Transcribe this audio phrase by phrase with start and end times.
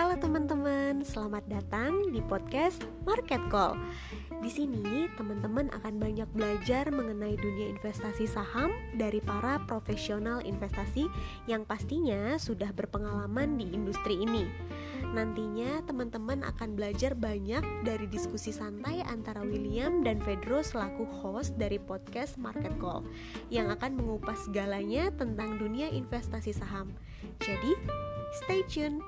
[0.00, 3.76] Halo teman-teman, selamat datang di podcast Market Call.
[4.40, 11.04] Di sini teman-teman akan banyak belajar mengenai dunia investasi saham dari para profesional investasi
[11.44, 14.48] yang pastinya sudah berpengalaman di industri ini.
[15.12, 21.76] Nantinya teman-teman akan belajar banyak dari diskusi santai antara William dan Pedro selaku host dari
[21.76, 23.04] podcast Market Call
[23.52, 26.88] yang akan mengupas segalanya tentang dunia investasi saham.
[27.44, 27.76] Jadi,
[28.40, 29.04] stay tune.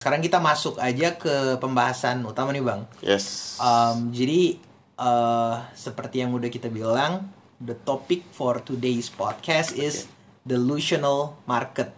[0.00, 2.88] Sekarang kita masuk aja ke pembahasan utama nih bang.
[3.04, 3.60] Yes.
[3.60, 4.56] Um, jadi
[4.96, 7.28] uh, seperti yang udah kita bilang,
[7.60, 10.08] the topic for today's podcast is
[10.40, 11.92] delusional market.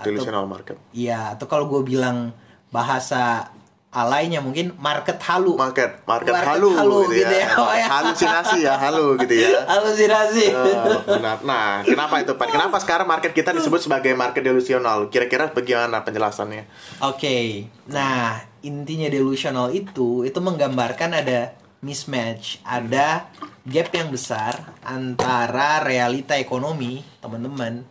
[0.00, 0.80] Delusional market.
[0.96, 2.32] Iya, atau kalau gue bilang
[2.72, 3.52] bahasa
[3.96, 5.56] alainya mungkin market halu.
[5.56, 7.48] Market, market, Market halu, halu gitu, gitu ya.
[7.48, 7.48] ya.
[7.56, 7.86] Oh, ya.
[7.88, 9.48] Halusinasi ya, halu gitu ya.
[9.72, 10.46] Halusinasi.
[10.52, 11.40] Oh, benar.
[11.40, 12.48] Nah, kenapa itu Pak?
[12.52, 15.08] Kenapa sekarang market kita disebut sebagai market delusional?
[15.08, 16.68] Kira-kira bagaimana penjelasannya?
[17.08, 23.32] Oke, nah intinya delusional itu itu menggambarkan ada mismatch, ada
[23.64, 27.88] gap yang besar antara realita ekonomi teman-teman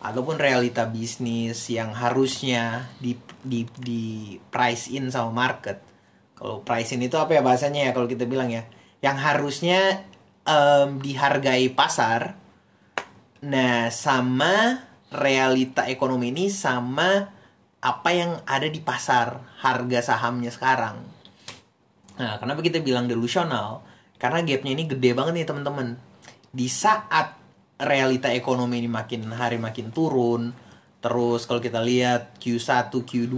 [0.00, 5.80] ataupun realita bisnis yang harusnya di di di price in sama market.
[6.36, 8.68] Kalau price in itu apa ya bahasanya ya kalau kita bilang ya,
[9.00, 10.04] yang harusnya
[10.44, 12.46] em, dihargai pasar
[13.46, 17.30] Nah, sama realita ekonomi ini sama
[17.78, 21.04] apa yang ada di pasar harga sahamnya sekarang.
[22.16, 23.86] Nah, kenapa kita bilang delusional?
[24.16, 26.00] Karena gapnya ini gede banget nih teman-teman.
[26.48, 27.36] Di saat
[27.76, 30.52] realita ekonomi ini makin hari makin turun,
[30.98, 33.34] terus kalau kita lihat Q1, Q2,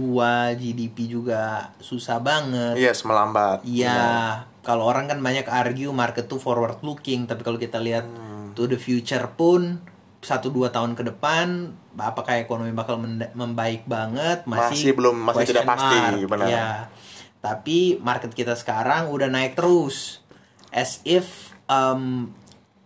[0.55, 2.79] GDP juga susah banget.
[2.79, 3.61] Yes, melambat.
[3.63, 8.07] Iya, kalau orang kan banyak argue market tuh forward looking, tapi kalau kita lihat
[8.55, 9.83] to the future pun
[10.19, 12.99] satu dua tahun ke depan apakah ekonomi bakal
[13.31, 16.27] membaik banget masih Masih belum- masih tidak pasti, mark.
[16.27, 16.47] benar.
[16.47, 16.69] Iya.
[17.39, 20.19] Tapi market kita sekarang udah naik terus
[20.75, 22.35] as if um,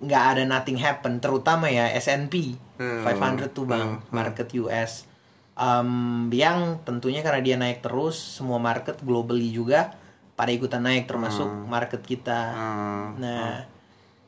[0.03, 5.07] nggak ada nothing happen terutama ya S&P Hmm, 500 tuh bang market US
[5.53, 9.93] Um, yang tentunya karena dia naik terus semua market globally juga
[10.33, 12.57] pada ikutan naik termasuk market kita.
[12.57, 13.61] Hmm, nah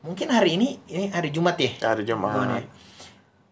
[0.06, 1.74] mungkin hari ini ini hari Jumat ya?
[1.82, 2.30] Hari Jumat.
[2.30, 2.66] Gimana ya?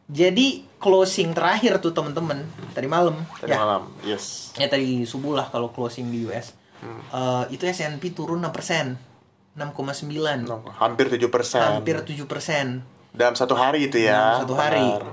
[0.07, 2.47] jadi closing terakhir tuh temen-temen
[2.79, 3.19] tadi malam.
[3.43, 3.59] Tadi ya.
[3.59, 3.91] malam.
[4.07, 4.55] Yes.
[4.55, 7.01] ya tadi subuh lah kalau closing di US Hmm.
[7.01, 9.14] Eh, itu S&P turun 6%
[9.55, 10.47] 6,9
[10.79, 11.63] Hampir 7%.
[11.63, 12.83] hampir 7%
[13.15, 14.43] Dalam satu hari itu ya.
[14.43, 14.83] dalam satu hari.
[14.83, 15.05] Benar.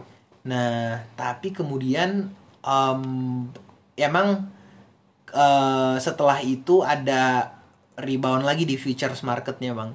[0.41, 0.81] Nah,
[1.13, 2.33] tapi kemudian
[2.65, 3.01] em,
[3.93, 4.49] emang
[5.29, 7.53] eh, setelah itu ada
[8.01, 9.91] rebound lagi di futures marketnya bang.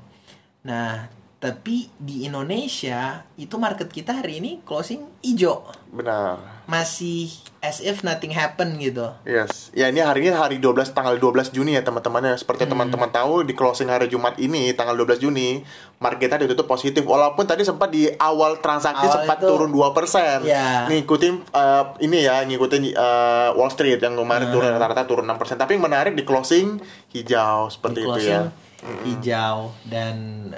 [0.62, 1.10] Nah,
[1.46, 6.42] tapi di Indonesia itu market kita hari ini closing hijau, Benar.
[6.66, 7.30] masih
[7.62, 9.06] as if nothing happen gitu.
[9.22, 9.70] Yes.
[9.70, 12.34] Ya ini hari ini hari 12 tanggal 12 Juni ya teman-teman ya.
[12.34, 12.74] Seperti Hmm.
[12.74, 15.62] teman-teman tahu di closing hari Jumat ini tanggal 12 Juni
[15.96, 20.42] market kita ditutup positif walaupun tadi sempat di awal transaksi Awal sempat itu- turun 2%.
[20.42, 20.84] Ya.
[20.86, 24.26] Ngikutin eh, ini ya, ngikutin eh, Wall Street yang Hmm.
[24.26, 25.54] kemarin turun rata-rata turun 6%.
[25.56, 28.65] Tapi yang menarik di closing hijau seperti di itu closing ya.
[29.02, 30.14] Hijau dan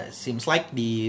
[0.09, 1.09] seems like di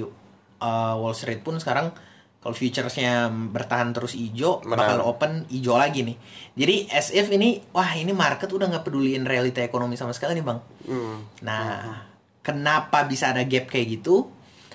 [0.58, 1.92] uh, Wall Street pun sekarang
[2.40, 4.78] kalau futuresnya bertahan terus hijau Benar.
[4.78, 6.16] bakal open hijau lagi nih
[6.56, 10.46] jadi as if ini wah ini market udah nggak peduliin realita ekonomi sama sekali nih
[10.46, 11.20] bang Hmm.
[11.42, 12.02] nah
[12.40, 14.32] kenapa bisa ada gap kayak gitu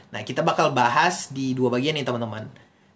[0.08, 2.46] nah kita bakal bahas di dua bagian nih teman-teman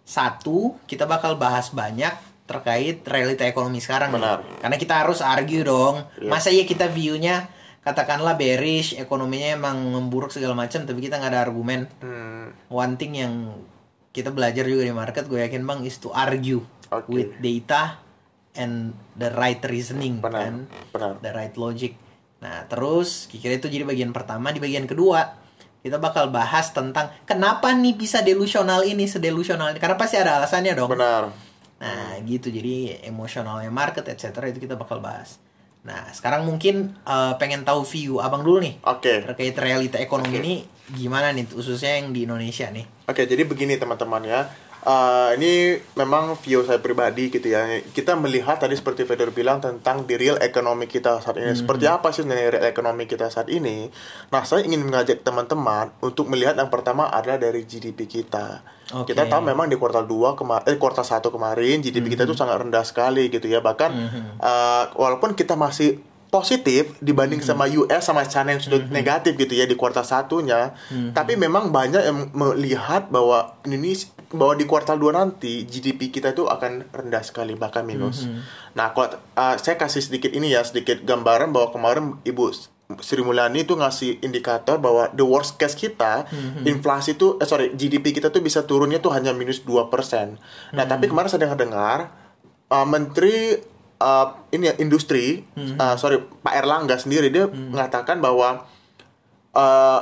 [0.03, 2.13] satu kita bakal bahas banyak
[2.45, 4.17] terkait realita ekonomi sekarang nih.
[4.17, 4.39] Benar.
[4.57, 6.29] karena kita harus argue dong Iya.
[6.29, 7.45] masa ya kita view-nya
[7.79, 12.51] katakanlah bearish ekonominya emang memburuk segala macam tapi kita nggak ada argumen Hmm.
[12.67, 13.55] one thing yang
[14.09, 17.07] kita belajar juga di market gue yakin bang is to argue Oke.
[17.07, 18.01] with data
[18.53, 20.39] and the right reasoning Benar.
[20.39, 20.55] kan
[20.91, 21.13] Benar.
[21.21, 21.95] the right logic
[22.39, 25.35] nah terus kira itu jadi bagian pertama di bagian kedua
[25.79, 30.75] kita bakal bahas tentang kenapa nih bisa delusional ini sedelusional ini karena pasti ada alasannya
[30.75, 31.31] dong Benar.
[31.79, 32.51] Nah, gitu.
[32.51, 34.51] Jadi emosionalnya market, etc.
[34.51, 35.39] itu kita bakal bahas.
[35.79, 39.23] Nah, sekarang mungkin eh, pengen tahu view abang dulu nih Oke.
[39.23, 40.53] terkait realita ekonomi ini
[40.89, 42.85] gimana nih, khususnya yang di Indonesia nih.
[43.05, 44.49] Oke, jadi begini teman-teman ya.
[44.79, 47.67] Eh, ini memang view saya pribadi gitu ya.
[47.91, 51.51] Kita melihat tadi seperti Feder bilang tentang di real ekonomi kita saat ini.
[51.51, 53.91] Seperti apa sih sebenarnya real ekonomi kita saat ini?
[54.31, 58.63] Nah, saya ingin mengajak teman-teman untuk melihat yang pertama adalah dari GDP kita.
[58.95, 59.11] Oke.
[59.11, 62.63] Kita tahu memang di kuartal 2 kemarin eh kuartal 1 kemarin GDP kita itu sangat
[62.63, 63.59] rendah sekali gitu ya.
[63.59, 63.91] Bahkan
[64.39, 65.99] eh, walaupun kita masih
[66.29, 70.77] positif dibanding sama US sama China yang sudah negatif gitu ya di kuartal satunya.
[71.13, 73.97] Tapi memang banyak yang melihat bahwa ini
[74.29, 78.29] bahwa di kuartal 2 nanti GDP kita itu akan rendah sekali bahkan minus.
[78.77, 82.53] Nah, kalau uh, saya kasih sedikit ini ya sedikit gambaran bahwa kemarin Ibu
[83.01, 86.25] Sri Mulyani itu ngasih indikator bahwa the worst case kita
[86.65, 89.93] inflasi itu eh, sorry GDP kita tuh bisa turunnya tuh hanya minus 2%.
[90.73, 92.09] Nah, tapi kemarin saya dengar-dengar
[92.69, 93.61] uh, menteri
[93.99, 98.65] uh, ini ya industri uh, sorry Pak Erlangga sendiri dia mengatakan bahwa
[99.53, 100.01] uh,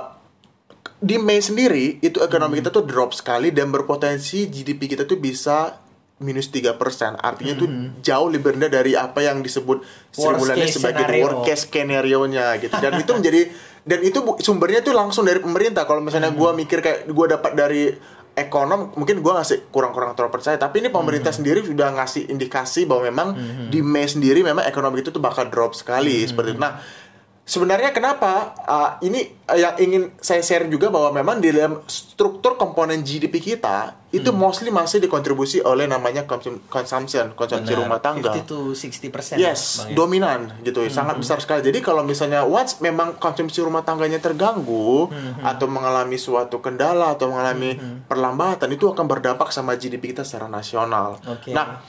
[0.97, 5.77] di Mei sendiri itu ekonomi kita tuh drop sekali dan berpotensi GDP kita tuh bisa
[6.17, 6.73] minus 3%.
[7.21, 7.65] Artinya itu
[8.01, 11.21] jauh lebih rendah dari apa yang disebut case sebagai scenario.
[11.21, 12.73] worst case skenario-nya gitu.
[12.81, 13.41] Dan itu menjadi
[13.87, 15.85] dan itu sumbernya tuh langsung dari pemerintah.
[15.85, 17.93] Kalau misalnya gua mikir kayak gua dapat dari
[18.37, 23.09] ekonom mungkin gua ngasih kurang-kurang terlalu percaya tapi ini pemerintah sendiri sudah ngasih indikasi bahwa
[23.09, 23.27] memang
[23.73, 26.61] di Mei sendiri memang ekonomi itu tuh bakal drop sekali seperti itu.
[26.61, 26.77] Nah,
[27.47, 32.59] sebenarnya kenapa uh, ini uh, yang ingin saya share juga bahwa memang di dalam struktur
[32.59, 37.83] komponen GDP kita itu mostly masih dikontribusi oleh namanya konsum- consumption, konsumsi Benar.
[37.83, 38.31] rumah tangga.
[38.31, 39.95] 50 to 60% Yes, Bang, ya.
[39.95, 41.59] dominan gitu, ya, sangat besar sekali.
[41.59, 45.11] Jadi kalau misalnya once memang konsumsi rumah tangganya terganggu
[45.43, 47.75] atau mengalami suatu kendala atau mengalami
[48.07, 51.19] perlambatan itu akan berdampak sama GDP kita secara nasional.
[51.27, 51.51] Oke.
[51.51, 51.83] Nah,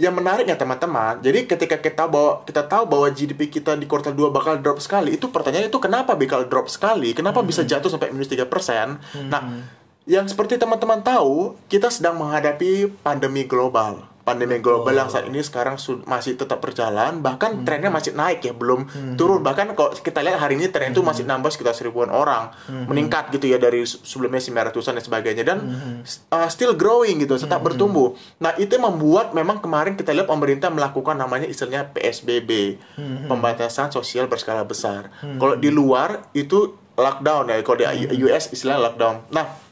[0.00, 4.32] yang menariknya teman-teman, jadi ketika kita bahwa kita tahu bahwa GDP kita di kuartal 2
[4.32, 7.12] bakal drop sekali, itu pertanyaannya itu kenapa bakal drop sekali?
[7.12, 8.48] Kenapa bisa jatuh sampai minus 3%?
[9.28, 9.60] Nah,
[10.08, 14.08] yang seperti teman-teman tahu, kita sedang menghadapi pandemi global.
[14.30, 15.74] Pandemi global yang saat ini sekarang
[16.06, 18.86] masih tetap berjalan, bahkan trennya masih naik ya, belum
[19.18, 19.42] turun.
[19.42, 22.54] Bahkan kalau kita lihat hari ini tren itu masih nambah sekitar seribuan orang,
[22.86, 25.42] meningkat gitu ya dari se- sebelumnya 900-an dan sebagainya.
[25.42, 25.58] Dan
[26.30, 28.14] uh, still growing gitu, tetap bertumbuh.
[28.38, 32.78] Nah, itu membuat memang kemarin kita lihat pemerintah melakukan namanya istilahnya PSBB,
[33.26, 35.10] pembatasan sosial berskala besar.
[35.18, 37.86] Kalau di luar itu lockdown ya, kalau di
[38.22, 39.16] US istilahnya lockdown.
[39.32, 39.69] Nah,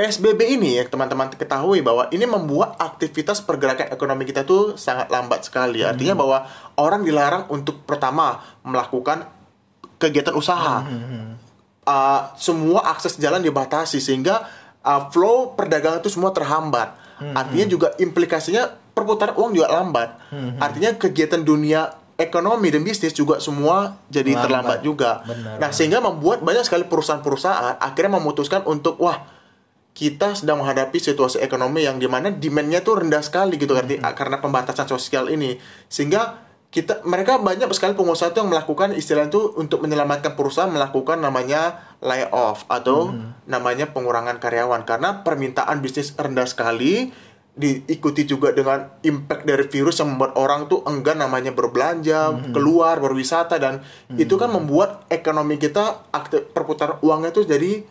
[0.00, 5.44] PSBB ini ya teman-teman ketahui bahwa ini membuat aktivitas pergerakan ekonomi kita tuh sangat lambat
[5.44, 5.84] sekali.
[5.84, 6.48] Artinya bahwa
[6.80, 9.28] orang dilarang untuk pertama melakukan
[10.00, 10.88] kegiatan usaha.
[11.84, 14.48] Uh, semua akses jalan dibatasi sehingga
[14.80, 16.96] uh, flow perdagangan itu semua terhambat.
[17.36, 20.16] Artinya juga implikasinya perputaran uang juga lambat.
[20.56, 24.44] Artinya kegiatan dunia ekonomi dan bisnis juga semua jadi Lambat.
[24.48, 25.10] terlambat juga.
[25.28, 29.39] Benar, nah, sehingga membuat banyak sekali perusahaan-perusahaan akhirnya memutuskan untuk wah
[29.90, 34.38] kita sedang menghadapi situasi ekonomi yang di mana demand-nya tuh rendah sekali gitu arti karena
[34.38, 35.58] pembatasan sosial ini.
[35.90, 41.18] Sehingga kita mereka banyak sekali pengusaha tuh yang melakukan istilah itu untuk menyelamatkan perusahaan melakukan
[41.18, 43.10] namanya layoff atau
[43.50, 44.86] namanya pengurangan karyawan.
[44.86, 47.10] Karena permintaan bisnis rendah sekali
[47.50, 53.58] diikuti juga dengan impact dari virus yang membuat orang tuh enggan namanya berbelanja, keluar, berwisata
[53.58, 53.82] dan
[54.14, 57.84] itu kan membuat ekonomi kita aktif perputaran uangnya tuh jadi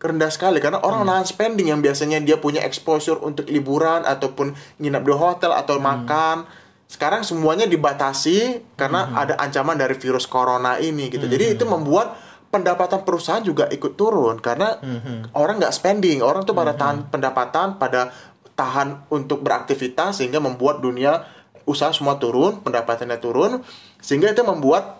[0.00, 5.04] rendah sekali karena orang nahan spending yang biasanya dia punya exposure untuk liburan ataupun nginap
[5.04, 6.48] di hotel atau makan.
[6.90, 11.28] Sekarang semuanya dibatasi karena ada ancaman dari virus corona ini gitu.
[11.28, 12.16] Jadi itu membuat
[12.50, 14.80] pendapatan perusahaan juga ikut turun karena
[15.36, 16.24] orang nggak spending.
[16.24, 18.10] Orang tuh pada tahan pendapatan pada
[18.58, 21.24] tahan untuk beraktivitas sehingga membuat dunia
[21.68, 23.62] usaha semua turun pendapatannya turun
[24.02, 24.99] sehingga itu membuat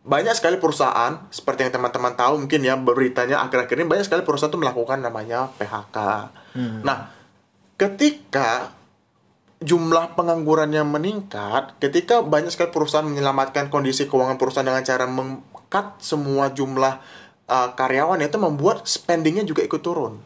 [0.00, 4.48] banyak sekali perusahaan seperti yang teman-teman tahu mungkin ya beritanya akhir-akhir ini banyak sekali perusahaan
[4.48, 5.96] tuh melakukan namanya PHK.
[6.80, 6.98] Nah,
[7.76, 8.72] ketika
[9.60, 16.48] jumlah penganggurannya meningkat, ketika banyak sekali perusahaan menyelamatkan kondisi keuangan perusahaan dengan cara mengkat semua
[16.48, 16.96] jumlah
[17.44, 20.16] uh, karyawan itu membuat spendingnya juga ikut turun.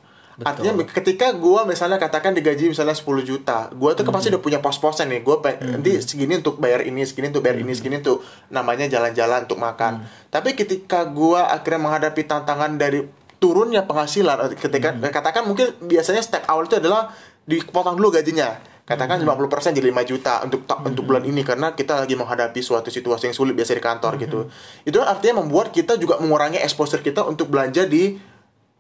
[0.43, 4.59] Artinya ketika gua misalnya katakan digaji misalnya 10 juta, gua tuh kan pasti udah punya
[4.59, 5.23] pos-posnya nih.
[5.23, 9.47] Gua pe- nanti segini untuk bayar ini, segini untuk bayar ini, segini untuk namanya jalan-jalan
[9.47, 10.03] untuk makan.
[10.29, 13.07] Tapi ketika gua akhirnya menghadapi tantangan dari
[13.39, 17.15] turunnya penghasilan eh, ketika katakan mungkin biasanya step awal itu adalah
[17.47, 18.59] dipotong dulu gajinya.
[18.85, 22.93] Katakan 50% jadi 5 juta untuk ta- untuk bulan ini karena kita lagi menghadapi suatu
[22.93, 24.45] situasi yang sulit biasa di kantor gitu.
[24.85, 28.34] Itu artinya membuat kita juga mengurangi exposure kita untuk belanja di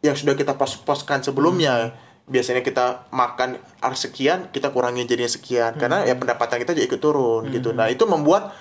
[0.05, 1.97] yang sudah kita pos-poskan sebelumnya.
[2.29, 5.81] Biasanya kita makan harus sekian kita kurangi jadinya sekian.
[5.81, 7.73] Karena ya pendapatan kita juga ikut turun gitu.
[7.73, 8.53] Nah itu membuat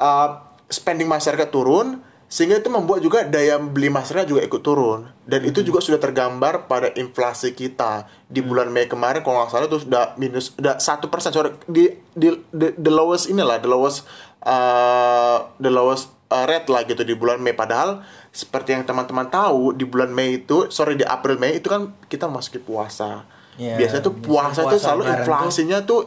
[0.00, 0.40] uh,
[0.72, 5.06] spending masyarakat turun sehingga itu membuat juga daya beli masyarakat juga ikut turun.
[5.28, 8.08] Dan itu juga sudah tergambar pada inflasi kita.
[8.26, 11.92] Di bulan Mei kemarin kalau nggak salah itu sudah minus udah satu persen sorry di,
[12.16, 14.08] di the, the lowest inilah the lowest
[14.42, 17.54] uh, the lowest uh, rate lah gitu di bulan Mei.
[17.54, 21.94] Padahal seperti yang teman-teman tahu di bulan Mei itu sorry di April Mei itu kan
[22.10, 23.26] kita masuki puasa.
[23.56, 26.00] Ya, biasanya tuh biasanya puasa tuh puasa selalu inflasinya tuh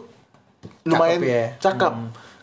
[0.85, 1.45] lumayan Cakep ya.
[1.57, 1.93] cakep.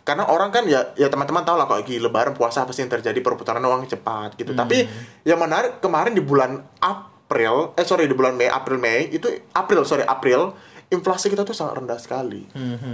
[0.06, 3.18] Karena orang kan ya ya teman-teman tahu lah kalau lagi lebaran puasa pasti yang terjadi
[3.22, 4.54] perputaran uang cepat gitu.
[4.54, 4.86] Tapi
[5.26, 9.82] yang menarik kemarin di bulan April, eh sorry di bulan Mei, April Mei itu April
[9.86, 10.54] sorry April
[10.86, 12.46] inflasi kita tuh sangat rendah sekali.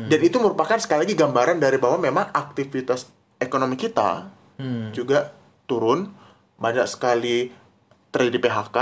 [0.09, 4.42] Dan itu merupakan sekali lagi gambaran dari bahwa memang aktivitas ekonomi kita
[4.91, 5.33] juga
[5.65, 6.13] turun,
[6.57, 7.51] banyak sekali
[8.09, 8.79] terjadi PHK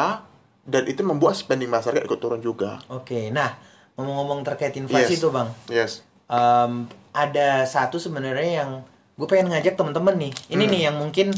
[0.64, 2.78] dan itu membuat spending masyarakat ikut turun juga.
[2.86, 3.56] Oke, nah
[3.94, 5.22] ngomong-ngomong terkait inflasi Yes.
[5.22, 5.92] tuh bang, Yes.
[6.26, 8.70] Em, ada satu sebenarnya yang
[9.14, 10.32] gue pengen ngajak temen-temen nih.
[10.48, 10.72] Ini Hmm.
[10.72, 11.28] nih yang mungkin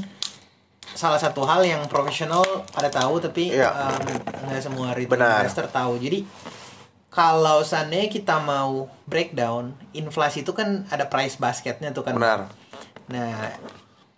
[0.93, 3.73] salah satu hal yang profesional pada tahu tapi Iya.
[3.73, 4.05] em,
[4.47, 5.41] nggak semua retail Benar.
[5.41, 5.97] investor tahu.
[5.97, 6.29] Jadi
[7.09, 12.17] kalau seandainya kita mau breakdown, inflasi itu kan ada price basketnya tuh kan.
[12.17, 12.49] Benar.
[13.09, 13.53] Nah,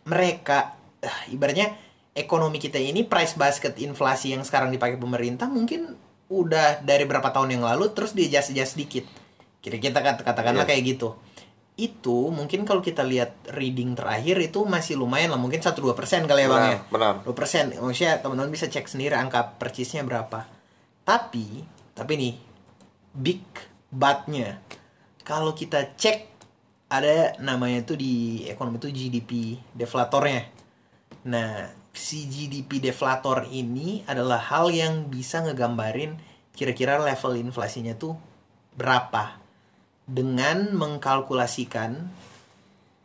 [0.05, 1.73] mereka eh, ibaratnya
[2.15, 5.99] ekonomi kita ini price basket inflasi yang sekarang dipakai pemerintah mungkin
[6.31, 9.05] udah dari berapa tahun yang lalu terus di adjust adjust sedikit.
[9.61, 10.71] Kira-kira kata katakanlah Iya.
[10.77, 11.09] kayak gitu.
[11.75, 16.47] Itu mungkin kalau kita lihat reading terakhir itu masih lumayan lah, mungkin 1 2% kali
[16.47, 16.79] ya Bang ya.
[16.87, 17.15] Benar.
[17.27, 17.75] 2%.
[17.83, 20.47] Maksudnya teman-teman bisa cek sendiri angka percisnya berapa.
[21.03, 22.35] Tapi, tapi nih
[23.13, 23.43] big
[23.91, 24.59] but-nya
[25.23, 26.34] kalau kita cek
[26.95, 30.47] ada namanya itu di ekonomi itu GDP deflatornya.
[31.27, 36.19] Nah, si GDP deflator ini adalah hal yang bisa ngegambarin
[36.55, 38.15] kira-kira level inflasinya tuh
[38.79, 39.39] berapa
[40.07, 41.97] dengan mengkalkulasikan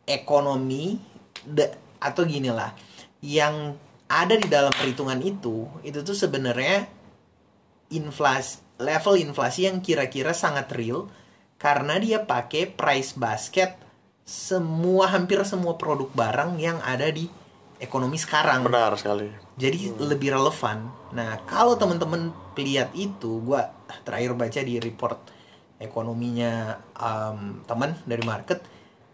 [0.05, 0.99] ekonomi
[1.45, 2.73] de- atau gini lah
[3.21, 3.77] yang
[4.09, 6.89] ada di dalam perhitungan itu itu tuh sebenarnya
[7.93, 11.11] inflasi level inflasi yang kira-kira sangat real
[11.59, 13.75] karena dia pakai price basket
[14.23, 17.27] semua hampir semua produk barang yang ada di
[17.81, 18.63] ekonomi sekarang.
[18.63, 19.27] Benar sekali.
[19.59, 20.87] Jadi lebih relevan.
[21.11, 23.71] Nah, kalau teman-teman lihat itu, gua
[24.03, 25.17] terakhir baca di report
[25.79, 28.59] ekonominya um, teman dari market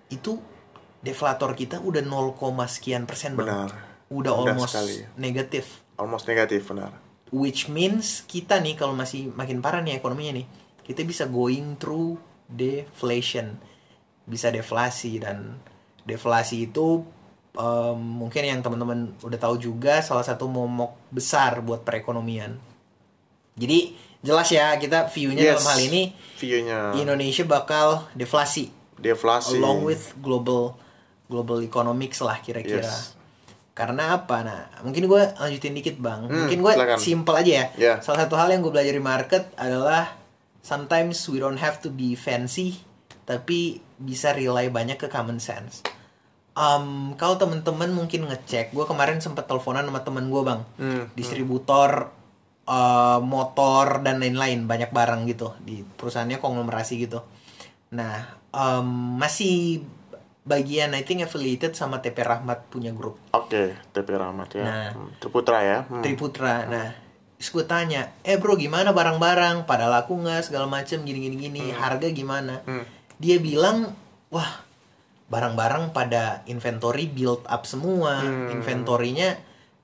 [0.10, 0.42] itu
[1.06, 2.34] deflator kita udah 0,
[2.66, 3.38] sekian persen.
[3.38, 3.70] Benar.
[4.10, 4.98] Udah Rendah almost sekali.
[5.18, 5.86] negatif.
[6.02, 6.92] Almost negatif, benar.
[7.30, 10.48] Which means kita nih kalau masih makin parah nih ekonominya nih,
[10.82, 12.18] kita bisa going through
[12.50, 13.58] deflation,
[14.26, 15.58] bisa deflasi dan
[16.06, 17.02] deflasi itu
[17.58, 22.58] em, mungkin yang teman-teman udah tahu juga salah satu momok besar buat perekonomian.
[23.56, 26.10] Jadi jelas ya kita view-nya dalam hal ini
[26.42, 29.62] view-nya Indonesia bakal deflasi deflasi.
[29.62, 30.74] along with global
[31.30, 32.86] global economics lah kira-kira.
[32.86, 33.14] Yes.
[33.76, 34.40] Karena apa?
[34.40, 36.32] Nah, mungkin gue lanjutin dikit bang.
[36.32, 37.66] Hmm, mungkin gue simple aja ya.
[37.76, 37.94] Ya.
[38.00, 40.16] Salah satu hal yang gue belajar di market adalah
[40.66, 42.82] sometimes we don't have to be fancy,
[43.30, 45.86] tapi bisa rely banyak ke common sense.
[46.58, 52.10] Um, kalau temen-temen mungkin ngecek, gue kemarin sempet teleponan sama temen gue bang, Hmm, distributor
[52.66, 57.22] uh, motor dan lain-lain banyak barang gitu di perusahaannya konglomerasi gitu.
[57.94, 59.86] Nah, um, masih
[60.46, 64.64] bagian I think affiliated sama TP Rahmat punya grup Oke, TP Rahmat ya.
[64.66, 64.90] Nah.
[64.96, 65.80] Hmm, Triputra ya.
[65.86, 66.02] Hmm.
[66.02, 66.66] Triputra.
[66.66, 66.88] Nah,
[67.36, 72.08] terus gue tanya, eh bro gimana barang-barang, pada laku nggak segala macem gini-gini gini, harga
[72.08, 72.64] gimana?
[72.64, 72.88] Hmm.
[73.20, 73.92] Dia bilang,
[74.32, 74.64] wah
[75.26, 78.56] barang-barang pada inventory build up semua, Hmm.
[78.56, 79.36] inventorinya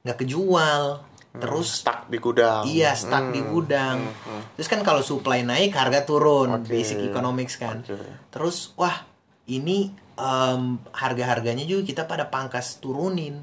[0.01, 1.03] nggak kejual,
[1.37, 2.63] terus stuck di gudang.
[2.67, 3.97] Iya, stuck di Hmm, gudang.
[3.99, 4.41] hmm, hmm.
[4.55, 6.61] Terus kan kalau supply naik, harga turun.
[6.61, 6.71] Oke.
[6.71, 7.83] Basic economics kan.
[7.83, 7.99] Oke.
[8.31, 9.03] Terus, wah,
[9.47, 9.91] ini
[10.21, 13.41] em, harga-harganya juga kita pada pangkas turunin.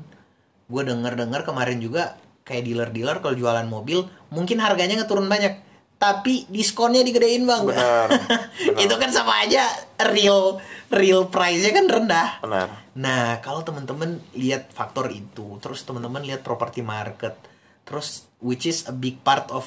[0.69, 2.15] Gue denger-dengar kemarin juga
[2.49, 5.61] kayak dealer-dealer kalau jualan mobil, mungkin harganya ngeturun banyak.
[5.99, 7.69] Tapi diskonnya digedein bang.
[7.69, 8.81] Benar, benar.
[8.81, 9.69] Itu kan sama aja
[10.15, 10.57] real
[10.89, 12.29] real price-nya kan rendah.
[12.41, 12.69] Benar.
[12.97, 17.37] Nah, kalau teman-teman lihat faktor itu, terus teman-teman lihat property market,
[17.85, 19.67] terus which is a big part of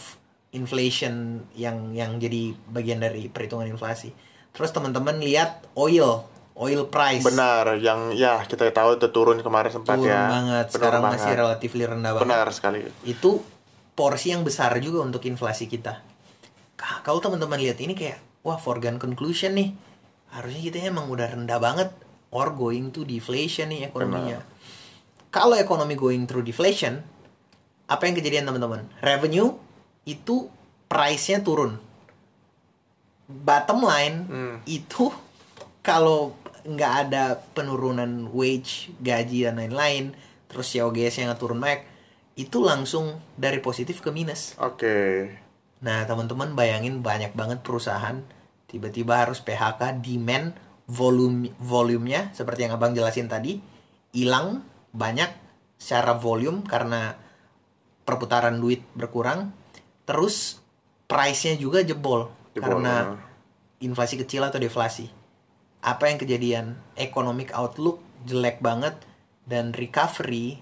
[0.51, 4.11] inflation yang yang jadi bagian dari perhitungan inflasi.
[4.51, 7.23] Terus teman-teman lihat oil, oil price.
[7.23, 10.27] Benar, yang ya kita tahu itu turun kemarin sempat Turun ya.
[10.27, 11.17] banget, Benar sekarang banget.
[11.17, 12.23] masih relatif rendah banget.
[12.23, 12.79] Benar sekali.
[13.03, 13.41] Itu
[13.91, 16.03] porsi yang besar juga untuk inflasi kita.
[16.73, 19.71] Ka- Kalau teman-teman lihat ini kayak, wah foregone conclusion nih.
[20.29, 21.89] Harusnya kita emang udah rendah banget
[22.29, 24.39] or going to deflation nih ekonominya.
[25.27, 27.03] Kalau ekonomi going through deflation,
[27.85, 28.87] apa yang kejadian teman-teman?
[28.99, 29.55] Revenue
[30.03, 30.47] itu
[30.87, 31.79] price-nya turun.
[33.25, 34.55] Bottom line Hmm.
[34.65, 35.07] itu
[35.81, 40.13] kalau nggak ada penurunan wage, gaji dan lain-lain,
[40.47, 41.85] terus COGS yang turun banyak,
[42.35, 44.55] itu langsung dari positif ke minus.
[44.57, 45.29] Oke.
[45.81, 48.21] Nah, teman-teman bayangin banyak banget perusahaan
[48.71, 50.55] tiba-tiba harus PHK, demand,
[50.87, 53.59] volume volumenya seperti yang Abang jelasin tadi
[54.15, 54.63] hilang
[54.95, 55.27] banyak
[55.75, 57.15] secara volume karena
[58.07, 59.51] perputaran duit berkurang.
[60.07, 60.59] Terus
[61.07, 63.83] price-nya juga jebol, Jebol, karena benar.
[63.83, 65.20] inflasi kecil atau deflasi.
[65.81, 68.93] Apa yang kejadian economic outlook jelek banget
[69.43, 70.61] dan recovery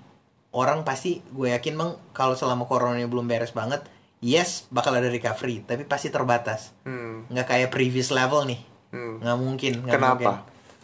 [0.50, 3.84] orang pasti gue yakin bang kalau selama corona belum beres banget
[4.20, 7.28] yes bakal ada recovery tapi pasti terbatas Hmm.
[7.28, 9.20] nggak kayak previous level nih Hmm.
[9.20, 10.32] nggak mungkin nggak Kenapa?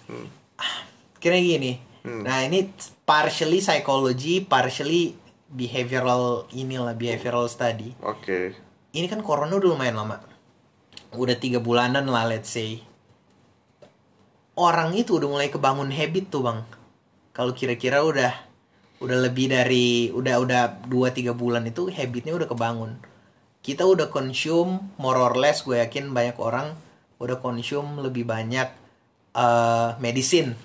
[0.05, 0.25] mungkin.
[1.17, 2.21] kira gini Hmm.
[2.21, 2.69] nah ini
[3.01, 5.17] partially psychology partially
[5.49, 8.53] behavioral inilah behavioral study Oke.
[8.91, 10.21] ini kan corona udah lumayan lama
[11.11, 12.77] udah tiga bulanan lah let's say
[14.55, 16.59] orang itu udah mulai kebangun habit tuh bang
[17.35, 18.31] kalau kira-kira udah
[19.03, 22.95] udah lebih dari udah udah dua tiga bulan itu habitnya udah kebangun
[23.59, 26.71] kita udah consume more or less gue yakin banyak orang
[27.19, 28.71] udah consume lebih banyak
[29.35, 30.55] eh medicine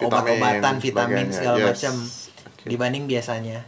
[0.00, 1.68] obat-obatan vitamin segala Yes.
[1.76, 1.94] macam
[2.50, 2.66] Oke.
[2.66, 3.58] dibanding biasanya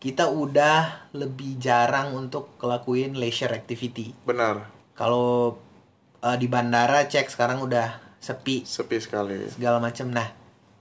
[0.00, 4.64] kita udah lebih jarang untuk ngelakuin leisure activity Benar.
[4.96, 5.58] kalau
[6.22, 8.62] eh, di bandara cek sekarang udah sepi.
[8.68, 9.48] Sepi sekali.
[9.48, 10.28] segala macam nah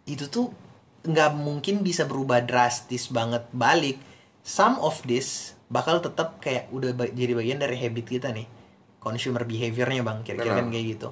[0.04, 0.52] itu tuh
[1.00, 3.98] nggak mungkin bisa berubah drastis banget balik.
[4.44, 8.46] Some of this bakal tetap kayak udah jadi bagian dari habit kita nih.
[9.00, 10.20] Consumer behaviornya bang.
[10.28, 11.10] Kira-kira kan kayak gitu.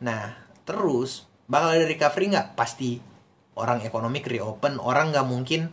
[0.00, 0.32] Nah
[0.64, 2.56] terus bakal ada recovery nggak?
[2.56, 2.96] Pasti.
[3.60, 5.68] Orang ekonomi reopen orang nggak mungkin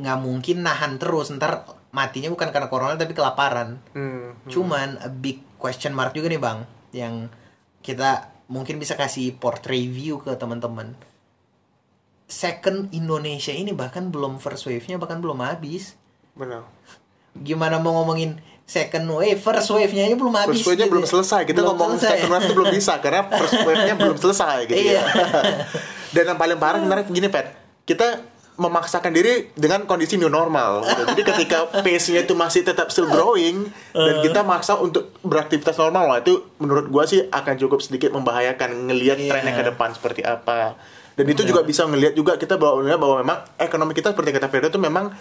[0.00, 1.28] nggak mungkin nahan terus.
[1.34, 3.82] Ntar matinya bukan karena corona tapi kelaparan.
[3.92, 4.40] Hmm.
[4.48, 6.58] Cuman a big question mark juga nih bang,
[6.94, 7.14] yang
[7.82, 10.96] kita mungkin bisa kasih portrait view ke teman-teman.
[12.28, 15.96] Second Indonesia ini bahkan belum first wave-nya bahkan belum habis.
[16.36, 16.68] Benar.
[17.32, 18.36] Gimana mau ngomongin
[18.68, 20.60] second wave, first wave-nya aja belum habis.
[20.60, 21.10] First wave-nya gitu belum ya.
[21.10, 21.40] selesai.
[21.48, 22.08] Kita Belum ngomong selesai.
[22.10, 24.92] second wave itu belum bisa karena first wave-nya belum selesai gitu Iya.
[24.92, 25.04] ya.
[26.14, 27.46] Dan yang paling parah sebenarnya gini, Pet.
[27.84, 28.27] Kita
[28.58, 30.82] memaksakan diri dengan kondisi new normal.
[30.82, 31.02] gitu.
[31.14, 36.18] Jadi ketika pace-nya itu masih tetap still growing dan kita maksa untuk beraktivitas normal, wah
[36.18, 39.30] itu menurut gua sih akan cukup sedikit membahayakan ngelihat Iya.
[39.30, 40.74] trennya ke depan seperti apa.
[41.14, 44.68] Dan itu juga bisa ngelihat juga kita bahwa bahwa memang ekonomi kita seperti kata Ferdo
[44.68, 45.14] itu memang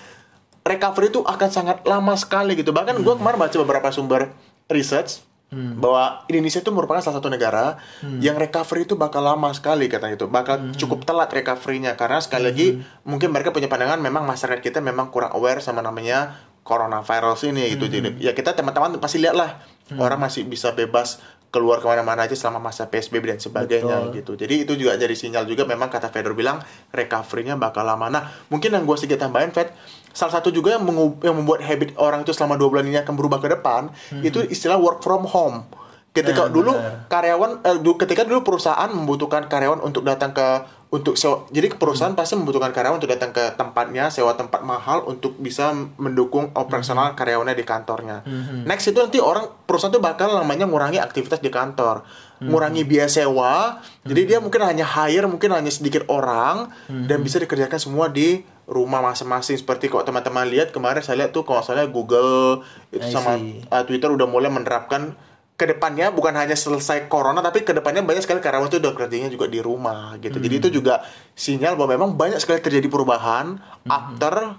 [0.65, 2.73] recovery itu akan sangat lama sekali gitu.
[2.73, 4.33] Bahkan gua kemarin baca beberapa sumber
[4.67, 7.79] research bahwa Indonesia itu merupakan salah satu negara
[8.19, 12.67] yang recovery itu bakal lama sekali katanya itu, bakal cukup telat recovery-nya karena sekali lagi
[13.07, 16.35] mungkin mereka punya pandangan memang masyarakat kita memang kurang aware sama namanya
[16.67, 17.87] coronavirus ini gitu.
[17.87, 19.63] Jadi ya kita teman-teman pasti lihat lah
[19.95, 21.23] orang masih bisa bebas
[21.57, 24.15] keluar ke mana-mana aja selama masa PSBB dan sebagainya Betul.
[24.21, 24.31] gitu.
[24.37, 26.61] Jadi itu juga jadi sinyal juga memang kata Fedor bilang
[26.93, 28.13] recovery-nya bakal lama.
[28.13, 29.73] Nah, mungkin yang gue sedikit tambahin Fed,
[30.13, 30.85] salah satu juga yang,
[31.25, 33.89] yang membuat habit orang itu selama dua bulan ini akan berubah ke depan,
[34.21, 35.65] itu istilah work from home.
[36.13, 37.05] Ketika Nah, dulu benar.
[37.09, 42.39] karyawan, eh, ketika dulu perusahaan membutuhkan karyawan untuk datang ke untuk sewa, jadi perusahaan pasti
[42.39, 47.67] membutuhkan karyawan untuk datang ke tempatnya, sewa tempat mahal untuk bisa mendukung operasional karyawannya di
[47.67, 48.23] kantornya.
[48.63, 52.07] Next itu nanti orang perusahaan itu bakal namanya ngurangi aktivitas di kantor,
[52.39, 53.83] ngurangi biaya sewa.
[54.07, 59.03] Jadi dia mungkin hanya hire mungkin hanya sedikit orang dan bisa dikerjakan semua di rumah
[59.03, 59.59] masing-masing.
[59.59, 62.63] Seperti kok teman-teman lihat kemarin saya lihat tuh kalau saya Google
[62.95, 63.35] itu sama
[63.71, 65.15] uh, Twitter udah mulai menerapkan
[65.57, 69.33] ke depannya bukan hanya selesai corona tapi ke depannya banyak sekali karyawan itu udah kerjanya
[69.33, 70.37] juga di rumah gitu.
[70.37, 71.01] Jadi itu juga
[71.33, 73.57] sinyal bahwa memang banyak sekali terjadi perubahan
[73.89, 74.53] after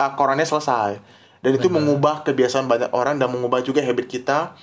[0.00, 0.96] uh, corona selesai.
[1.44, 4.56] Dan itu mengubah kebiasaan banyak orang dan mengubah juga habit kita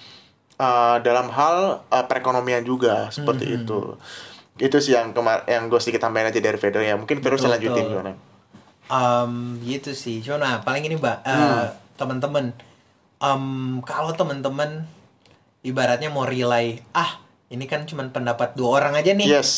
[0.57, 3.93] uh, dalam hal uh, perekonomian juga seperti itu.
[4.57, 6.97] Itu sih yang kemar yang gue sedikit tambahin aja dari Fedor ya.
[6.97, 8.17] Mungkin bisa lanjutin gimana
[8.91, 10.19] Um, gitu sih.
[10.19, 11.71] Cuma paling ini mbak, Hmm.
[11.95, 12.51] teman-teman,
[13.23, 14.85] um, kalau teman-teman
[15.63, 19.51] ibaratnya mau relay, ah ini kan cuma pendapat dua orang aja nih, yes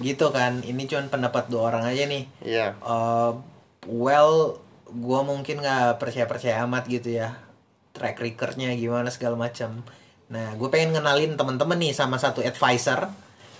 [0.00, 0.64] gitu kan?
[0.64, 2.24] Ini cuma pendapat dua orang aja nih.
[2.42, 3.32] iya Eh,
[3.86, 4.58] well,
[4.90, 7.36] gua mungkin nggak percaya-percaya amat gitu ya,
[7.92, 9.84] track recordnya gimana segala macam.
[10.30, 13.10] Nah, gue pengen ngenalin teman-teman nih sama satu advisor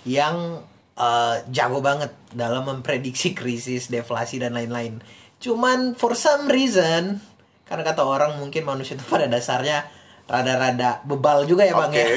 [0.07, 0.63] yang
[0.95, 5.03] eh, jago banget dalam memprediksi krisis, deflasi dan lain-lain.
[5.41, 7.19] Cuman for some reason,
[7.67, 10.00] karena kata orang mungkin manusia itu pada dasarnya
[10.31, 12.09] rada-rada bebal juga ya bang oke ya.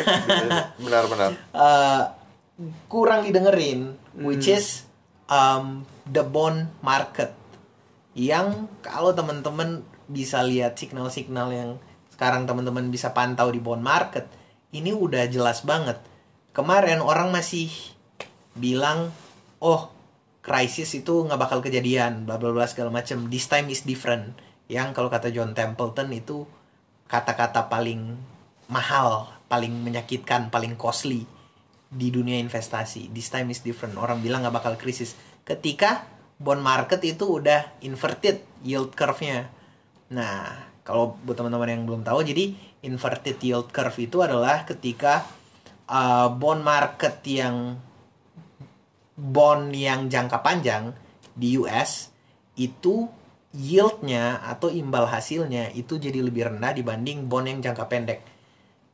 [0.79, 1.31] benar-benar
[1.65, 2.03] Eh,
[2.87, 4.87] kurang didengerin, which is
[5.27, 7.35] um, the bond market.
[8.15, 11.71] Yang kalau teman-teman bisa lihat signal-signal yang
[12.15, 14.31] sekarang teman-teman bisa pantau di bond market,
[14.71, 15.99] ini udah jelas banget.
[16.55, 17.75] Kemarin orang masih
[18.55, 19.11] bilang,
[19.59, 19.91] oh
[20.39, 23.27] krisis itu nggak bakal kejadian, bla bla bla segala macam.
[23.27, 24.39] This time is different.
[24.71, 26.47] Yang kalau kata John Templeton itu
[27.09, 28.17] kata-kata paling
[28.69, 31.29] mahal, paling menyakitkan, paling costly
[31.95, 33.13] di dunia investasi.
[33.15, 33.95] This time is different.
[34.01, 35.15] Orang bilang nggak bakal krisis.
[35.47, 36.09] Ketika
[36.41, 39.47] bond market itu udah inverted yield curve-nya.
[40.11, 42.53] Nah, kalau buat teman-teman yang belum tahu, jadi
[42.85, 45.25] inverted yield curve itu adalah ketika
[45.89, 47.79] uh, bond market yang
[49.15, 50.91] bond yang jangka panjang
[51.35, 52.11] di US
[52.59, 53.07] itu
[53.55, 58.21] yieldnya atau imbal hasilnya itu jadi lebih rendah dibanding bond yang jangka pendek.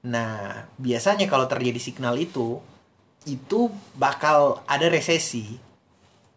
[0.05, 2.61] Nah, biasanya kalau terjadi signal itu,
[3.25, 5.57] itu bakal ada resesi.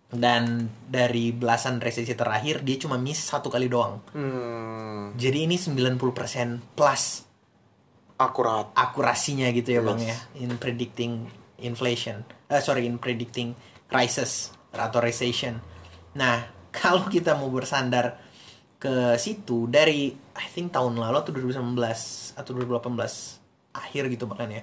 [0.08, 3.98] Dan dari belasan resesi terakhir, dia cuma miss satu kali doang.
[4.14, 5.98] Hmm, Jadi ini 90%
[6.78, 7.26] plus
[8.16, 8.70] akurat.
[8.72, 10.08] akurasinya gitu ya bang Yes.
[10.08, 11.28] ya in predicting
[11.60, 13.52] inflation eh sorry in predicting
[13.90, 15.60] crisis atau recession
[16.14, 16.46] nah
[16.82, 18.18] kalau kita mau bersandar
[18.82, 21.80] ke situ dari I think tahun lalu atau 2019
[22.36, 24.62] atau 2018 akhir gitu bahkan ya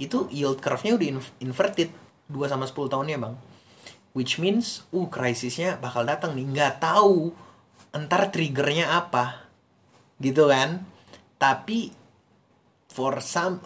[0.00, 1.94] itu yield curve-nya udah in- inverted
[2.26, 3.34] 2 sama 10 tahunnya bang.
[4.12, 6.44] Which means uh krisisnya bakal datang nih.
[6.48, 7.32] Nggak tahu
[7.94, 9.48] entar triggernya apa
[10.20, 10.84] gitu kan?
[11.38, 11.92] Tapi
[12.92, 13.62] for some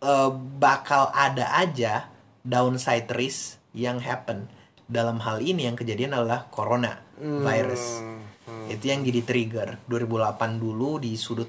[0.00, 2.08] uh, bakal ada aja
[2.46, 4.48] downside risk yang happen.
[4.84, 8.02] Dalam hal ini yang kejadian adalah corona virus.
[8.02, 9.68] Hmm, itu yang jadi trigger.
[9.86, 11.48] 2008 dulu di sudut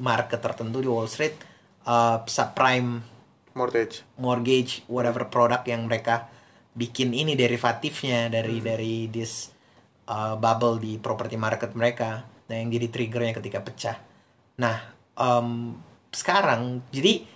[0.00, 1.36] market tertentu di Wall Street
[1.84, 3.00] uh, subprime
[3.52, 4.02] mortgage.
[4.16, 6.30] mortgage whatever produk yang mereka
[6.72, 9.50] bikin ini derivatifnya dari dari this
[10.08, 12.24] uh, bubble di property market mereka.
[12.50, 13.96] Nah yang jadi triggernya ketika pecah.
[14.58, 14.76] Nah
[15.18, 15.76] em,
[16.10, 17.26] sekarang jadi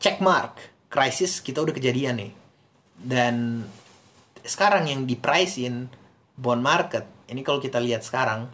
[0.00, 0.60] check mark
[0.92, 2.32] krisis kita udah kejadian nih.
[3.02, 3.66] Dan
[4.44, 5.88] sekarang yang di price in
[6.42, 8.50] bond market ini kalau kita lihat sekarang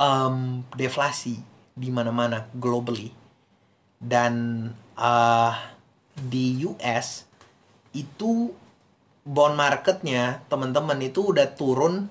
[0.00, 1.36] em, deflasi
[1.76, 3.12] di mana-mana globally.
[4.00, 4.64] Dan
[4.96, 5.52] uh,
[6.16, 7.28] di US
[7.92, 8.52] itu
[9.26, 12.08] bond marketnya teman-teman itu udah turun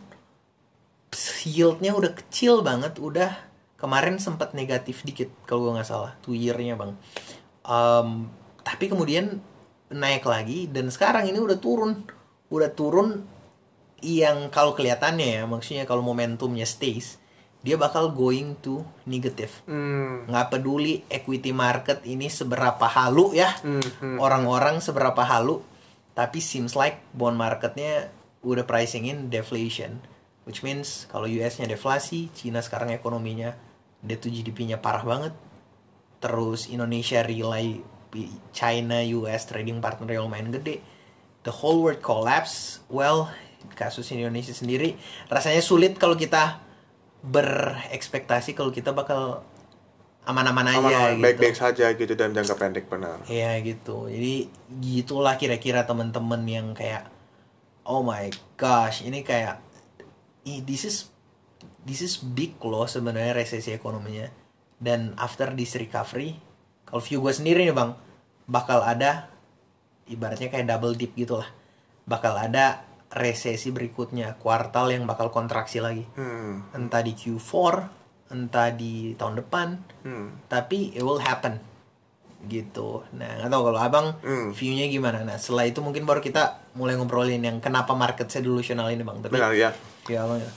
[1.48, 3.32] yieldnya udah kecil banget udah
[3.80, 6.94] kemarin sempat negatif dikit kalau gue nggak salah two year-nya bang.
[7.66, 8.30] Em,
[8.62, 9.42] tapi kemudian
[9.90, 12.06] naik lagi dan sekarang ini udah turun
[12.50, 13.35] udah turun
[14.04, 17.20] yang kalau kelihatannya ya maksudnya kalau momentumnya stays
[17.66, 19.50] dia bakal going to negative.
[19.66, 24.18] Hmm, nggak peduli equity market ini seberapa halu ya hmm, hmm.
[24.22, 25.66] orang-orang seberapa halu
[26.14, 28.14] tapi seems like bond marketnya
[28.46, 29.98] udah pricing in deflation
[30.46, 33.58] which means kalau US-nya deflasi Cina sekarang ekonominya
[34.06, 35.34] dia tuh GDP-nya parah banget.
[36.22, 37.82] Terus Indonesia rely
[38.54, 40.80] China US trading partner yang lumayan gede.
[41.42, 42.86] The whole world collapse.
[42.88, 43.34] Well
[43.74, 44.94] kasus Indonesia sendiri
[45.32, 46.62] rasanya sulit kalau kita
[47.26, 49.42] berekspektasi kalau kita bakal
[50.26, 51.24] aman-aman aja Aman-aman, gitu.
[51.26, 53.22] baik-baik saja gitu dan jangka pendek benar.
[53.30, 54.10] Iya gitu.
[54.10, 54.50] Jadi
[54.82, 57.06] gitulah kira-kira teman-teman yang kayak
[57.86, 59.62] oh my gosh, ini kayak
[60.50, 61.14] "Ih, this is
[61.86, 64.26] this is big loh sebenarnya resesi ekonominya.
[64.82, 66.36] Dan after this recovery,
[66.90, 67.94] kalau view gue sendiri nih Bang,
[68.50, 69.30] bakal ada
[70.10, 71.50] ibaratnya kayak double dip gitu lah.
[72.10, 76.04] Bakal ada resesi berikutnya, kuartal yang bakal kontraksi lagi.
[76.16, 77.54] Hmm, Entah di Q4,
[78.30, 79.68] entah di tahun depan,
[80.04, 80.50] hmm.
[80.50, 81.62] tapi it will happen
[82.46, 83.02] gitu.
[83.14, 84.54] Nah, nggak tahu kalau abang Hmm.
[84.54, 85.26] view-nya gimana.
[85.26, 89.18] Nah, setelah itu mungkin baru kita mulai ngobrolin yang kenapa market saya delusional ini bang.
[89.18, 89.70] Tapi Benar ya.
[90.06, 90.52] ya abang ya.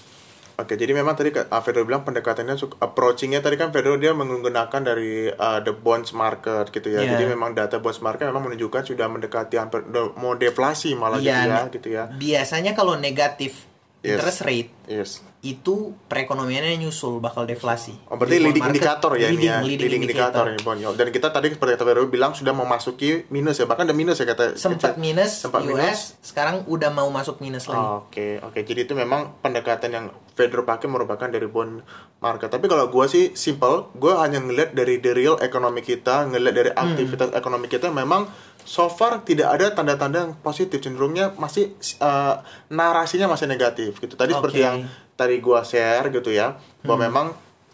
[0.59, 5.31] Oke, jadi memang tadi uh, Fedro bilang pendekatannya approachingnya tadi kan Fedro dia menggunakan dari
[5.31, 7.07] uh, the bonds market gitu ya.
[7.07, 7.15] Iya.
[7.15, 9.87] Jadi memang data bonds market memang menunjukkan sudah mendekati hampir
[10.19, 12.05] mau deflasi malah gitu Iya, ya, gitu ya.
[12.11, 13.68] Biasanya kalau negatif
[13.99, 14.15] Yes.
[14.15, 15.11] interest rate Yes.
[15.41, 17.95] itu perekonomiannya nyusul bakal deflasi.
[18.07, 19.59] Oh, berarti Jadi leading market indikator ya ini leading, ya.
[19.61, 20.27] leading, Leading indicator.
[20.41, 20.97] indikator ini bond yield.
[20.97, 23.67] Dan kita tadi seperti kata Fedro bilang sudah memasuki minus ya.
[23.67, 26.01] Bahkan ada minus ya kata Sempat minus Sempat US, minus.
[26.21, 27.87] sekarang udah mau masuk minus lagi.
[28.01, 28.59] Oke, oke.
[28.61, 31.83] Jadi itu memang pendekatan yang Fedro pakai merupakan dari bond
[32.17, 32.49] market.
[32.49, 36.71] Tapi kalau gua sih simple, gua hanya ngeliat dari the real ekonomi kita, ngeliat dari
[36.71, 36.83] Hmm.
[36.89, 38.31] aktivitas ekonomi kita memang
[38.69, 40.85] so far tidak ada tanda-tanda yang positif.
[40.85, 41.73] Cenderungnya masih
[42.05, 44.13] uh, narasinya masih negatif gitu.
[44.13, 44.69] Tadi seperti Oke.
[44.69, 44.79] yang
[45.17, 47.05] tadi gua share gitu ya, bahwa Hmm.
[47.09, 47.27] memang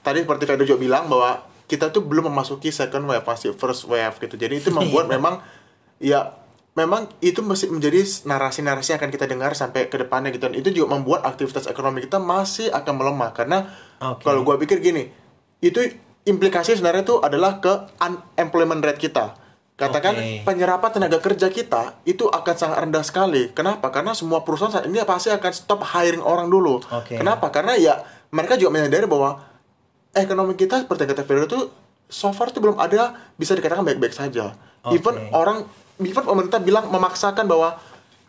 [0.06, 4.14] tadi seperti Fedro juga bilang bahwa kita tuh belum memasuki second wave, masih first wave
[4.22, 4.38] gitu.
[4.38, 5.42] Jadi itu membuat memang
[5.98, 6.38] ya
[6.74, 10.68] memang itu masih menjadi narasi-narasi yang akan kita dengar sampai ke depannya gitu dan itu
[10.74, 13.58] juga membuat aktivitas ekonomi kita masih akan melemah karena
[14.02, 14.26] Oke.
[14.26, 15.06] kalau gua pikir gini
[15.62, 15.78] itu
[16.26, 19.38] implikasi sebenarnya itu adalah ke unemployment rate kita
[19.74, 20.46] katakan Oke.
[20.46, 25.02] penyerapan tenaga kerja kita itu akan sangat rendah sekali kenapa karena semua perusahaan saat ini
[25.02, 27.18] pasti akan stop hiring orang dulu Oke.
[27.18, 27.98] kenapa karena ya
[28.30, 29.42] mereka juga menyadari bahwa
[30.14, 31.60] ekonomi kita seperti kata Fedro itu
[32.08, 34.54] so far itu belum ada bisa dikatakan baik-baik saja.
[34.86, 34.98] Oke.
[34.98, 35.66] Even orang,
[35.98, 37.76] even pemerintah bilang memaksakan bahwa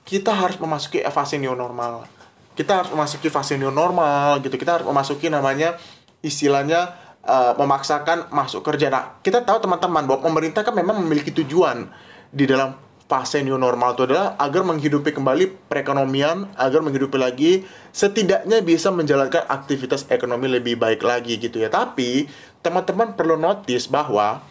[0.06, 2.10] kita harus memasuki fase new normal.
[2.58, 4.58] Kita harus memasuki fase new normal gitu.
[4.58, 5.78] Kita harus memasuki namanya
[6.26, 8.88] istilahnya uh, memaksakan masuk kerja.
[8.94, 11.90] Nah, kita tahu teman-teman bahwa pemerintah kan memang memiliki tujuan
[12.32, 17.52] di dalam fase new normal itu adalah agar menghidupi kembali perekonomian, agar menghidupi lagi
[17.94, 21.70] setidaknya bisa menjalankan aktivitas ekonomi lebih baik lagi gitu ya.
[21.70, 22.26] Tapi
[22.66, 24.42] teman-teman perlu notice bahwa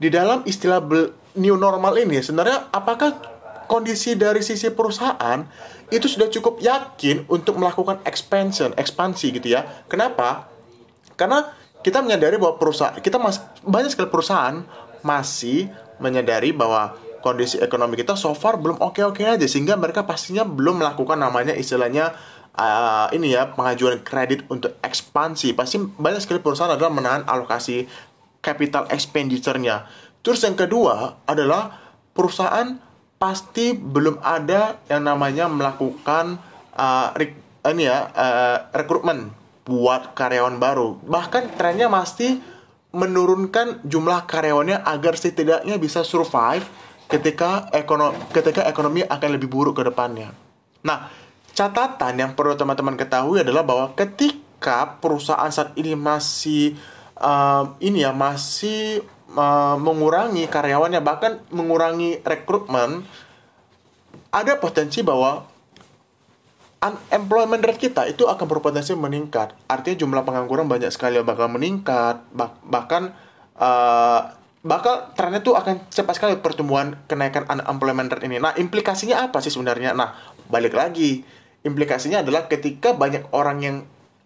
[0.00, 0.80] di dalam istilah
[1.36, 3.12] new normal ini sebenarnya apakah
[3.68, 5.44] kondisi dari sisi perusahaan
[5.92, 9.68] itu sudah cukup yakin untuk melakukan expansion, ekspansi gitu ya.
[9.88, 10.48] Kenapa?
[11.20, 11.44] Karena
[11.82, 14.62] kita menyadari bahwa perusahaan kita mas, banyak sekali perusahaan
[15.02, 15.68] masih
[15.98, 21.18] menyadari bahwa kondisi ekonomi kita so far belum oke-oke aja sehingga mereka pastinya belum melakukan
[21.18, 22.14] namanya istilahnya
[22.58, 25.54] uh, ini ya pengajuan kredit untuk ekspansi.
[25.54, 27.86] Pasti banyak sekali perusahaan adalah menahan alokasi
[28.42, 29.86] capital expenditure-nya.
[30.22, 31.78] Terus yang kedua adalah
[32.14, 32.78] perusahaan
[33.22, 36.42] pasti belum ada yang namanya melakukan
[36.74, 37.14] uh,
[37.70, 40.98] ini ya uh, rekrutmen buat karyawan baru.
[41.06, 42.38] Bahkan trennya pasti
[42.92, 46.68] menurunkan jumlah karyawannya agar setidaknya bisa survive
[47.08, 50.32] ketika ekonomi ketika ekonomi akan lebih buruk ke depannya.
[50.84, 51.08] Nah,
[51.56, 56.76] catatan yang perlu teman-teman ketahui adalah bahwa ketika perusahaan saat ini masih
[57.16, 59.04] um, ini ya masih
[59.36, 63.04] uh, mengurangi karyawannya bahkan mengurangi rekrutmen
[64.32, 65.44] ada potensi bahwa
[66.82, 69.54] unemployment rate kita itu akan berpotensi meningkat.
[69.70, 73.14] Artinya jumlah pengangguran banyak sekali yang bakal meningkat, bah bahkan
[73.54, 74.34] uh,
[74.66, 78.42] bakal trennya tuh akan cepat sekali pertumbuhan kenaikan unemployment rate ini.
[78.42, 79.94] Nah, implikasinya apa sih sebenarnya?
[79.94, 80.12] Nah,
[80.50, 81.22] balik lagi.
[81.62, 83.76] Implikasinya adalah ketika banyak orang yang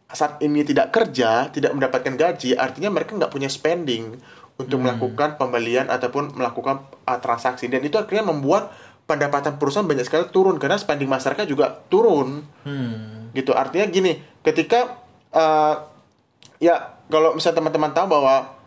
[0.08, 4.16] saat ini tidak kerja, tidak mendapatkan gaji, artinya mereka nggak punya spending
[4.56, 4.84] untuk hmm.
[4.88, 8.72] melakukan pembelian ataupun melakukan uh, transaksi dan itu akhirnya membuat
[9.06, 13.32] pendapatan perusahaan banyak sekali turun karena spending masyarakat juga turun hmm.
[13.38, 14.98] gitu artinya gini ketika
[15.30, 15.74] uh,
[16.58, 18.58] ya kalau misalnya teman-teman tahu bahwa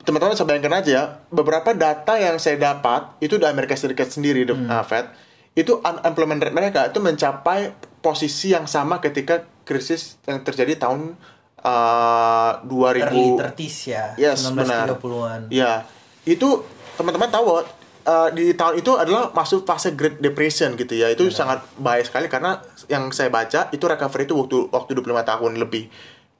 [0.00, 4.48] teman-teman bisa bayangkan aja ya beberapa data yang saya dapat itu di Amerika Serikat sendiri
[4.48, 4.72] hmm.
[4.72, 5.12] uh, Fed
[5.52, 11.20] itu unemployment rate mereka itu mencapai posisi yang sama ketika krisis yang terjadi tahun
[11.60, 15.84] uh, 2000 Early 30s ya yes, 1930-an ya
[16.24, 16.64] itu
[16.96, 17.60] teman-teman tahu
[18.06, 21.10] uh, di tahun itu adalah masuk fase Great Depression gitu ya.
[21.12, 21.36] Itu Benar.
[21.36, 25.84] sangat bahaya sekali karena yang saya baca itu recovery itu waktu waktu 25 tahun lebih.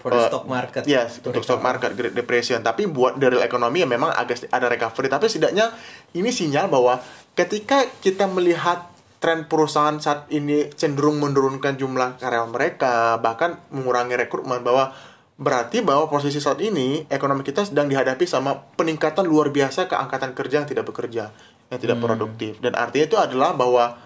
[0.01, 0.89] For the uh, stock market.
[0.89, 2.65] Yes, untuk stock market Great Depression.
[2.65, 5.13] Tapi buat dari ekonomi ya memang agak ada recovery.
[5.13, 5.69] Tapi setidaknya
[6.17, 6.97] ini sinyal bahwa
[7.37, 8.89] ketika kita melihat
[9.21, 14.97] tren perusahaan saat ini cenderung menurunkan jumlah karyawan mereka, bahkan mengurangi rekrutmen bahwa
[15.41, 20.61] Berarti bahwa posisi saat ini ekonomi kita sedang dihadapi sama peningkatan luar biasa keangkatan kerja
[20.61, 21.33] yang tidak bekerja,
[21.73, 22.05] yang tidak hmm.
[22.05, 22.61] produktif.
[22.61, 23.97] Dan artinya itu adalah bahwa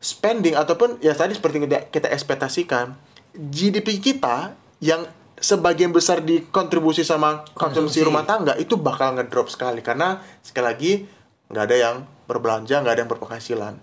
[0.00, 2.96] spending ataupun ya tadi seperti kita, kita ekspektasikan
[3.36, 5.04] GDP kita yang
[5.36, 10.92] sebagian besar dikontribusi sama konsumsi, konsumsi rumah tangga itu bakal ngedrop sekali karena sekali lagi
[11.52, 13.74] nggak ada yang berbelanja, nggak ada yang berpenghasilan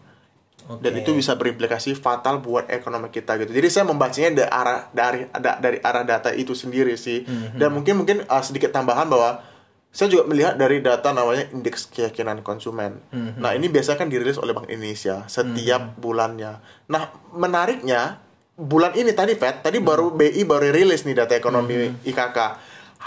[0.78, 0.84] Okay.
[0.88, 3.52] Dan itu bisa berimplikasi fatal buat ekonomi kita gitu.
[3.52, 7.28] Jadi saya membacanya dari arah dari dari arah data itu sendiri sih.
[7.28, 7.60] Mm-hmm.
[7.60, 9.44] Dan mungkin mungkin uh, sedikit tambahan bahwa
[9.92, 13.04] saya juga melihat dari data namanya indeks keyakinan konsumen.
[13.12, 13.44] Mm-hmm.
[13.44, 16.00] Nah, ini biasanya kan dirilis oleh Bank Indonesia setiap mm-hmm.
[16.00, 16.54] bulannya.
[16.88, 18.24] Nah, menariknya
[18.56, 19.92] bulan ini tadi Fed, tadi mm-hmm.
[19.92, 22.08] baru BI baru rilis nih data ekonomi mm-hmm.
[22.08, 22.38] IKK.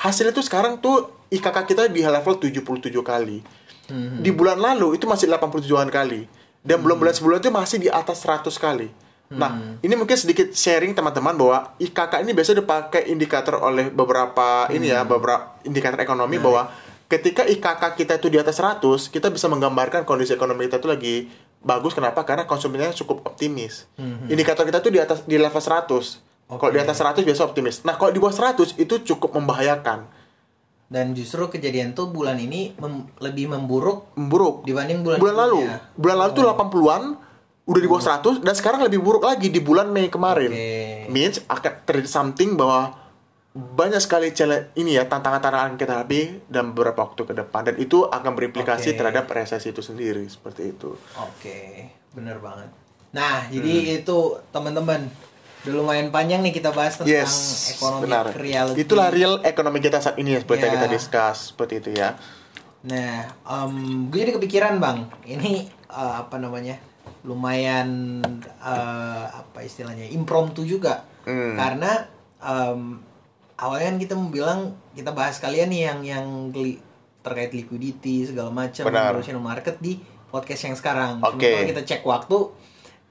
[0.05, 2.61] Hasilnya tuh sekarang tuh IKK kita di level 77
[3.01, 3.41] kali.
[3.89, 4.21] Mm-hmm.
[4.21, 8.25] Di bulan lalu itu masih 87-an kali dan belum bulan sebulan itu masih di atas
[8.25, 8.89] 100 kali.
[9.35, 9.85] Nah, hmm.
[9.85, 14.77] ini mungkin sedikit sharing teman-teman bahwa IKK ini biasa dipakai indikator oleh beberapa hmm.
[14.77, 16.43] ini ya, beberapa indikator ekonomi nah.
[16.45, 16.63] bahwa
[17.09, 18.81] ketika IKK kita itu di atas 100,
[19.13, 21.15] kita bisa menggambarkan kondisi ekonomi kita itu lagi
[21.61, 21.93] bagus.
[21.93, 22.25] Kenapa?
[22.25, 23.85] Karena konsumennya cukup optimis.
[24.01, 24.29] Hmm.
[24.29, 25.85] Indikator kita itu di atas di level 100.
[26.45, 26.61] Okay.
[26.61, 27.77] Kalau di atas 100 biasa optimis.
[27.85, 30.05] Nah, kalau di bawah 100 itu cukup membahayakan
[30.89, 35.59] dan justru kejadian tuh bulan ini mem lebih memburuk memburuk dibanding bulan bulan lalu
[35.97, 36.35] bulan lalu oh.
[36.37, 37.03] tuh 80-an
[37.65, 41.09] udah di bawah 100 dan sekarang lebih buruk lagi di bulan Mei kemarin okay.
[41.09, 42.93] means akan terjadi something bahwa
[43.55, 48.03] banyak sekali challenge ini ya tantangan-tantangan kita hadapi dan beberapa waktu ke depan dan itu
[48.03, 48.99] akan berimplikasi okay.
[48.99, 50.99] terhadap resesi itu sendiri seperti itu.
[51.23, 51.71] Oke, okay.
[52.11, 52.67] bener banget.
[53.15, 53.99] Nah, jadi hmm.
[54.03, 54.19] itu
[54.51, 55.07] teman-teman
[55.65, 58.85] Udah lumayan panjang nih kita bahas tentang yes, ekonomi reality.
[58.85, 60.75] Itulah real ekonomi kita saat ini ya, seperti yeah.
[60.77, 62.21] kita discuss seperti itu ya.
[62.85, 66.77] Nah, um, gue jadi kepikiran bang, ini uh, apa namanya,
[67.25, 68.21] lumayan
[68.61, 71.57] uh, apa istilahnya impromptu juga, hmm.
[71.57, 72.13] karena
[72.45, 73.01] um,
[73.57, 76.77] awalnya kan kita mau bilang kita bahas kalian nih yang yang li,
[77.25, 78.85] terkait liquidity segala macam,
[79.41, 79.97] market di
[80.29, 81.25] podcast yang sekarang.
[81.25, 81.41] Oke.
[81.41, 81.53] Okay.
[81.57, 82.37] Kalau kita cek waktu,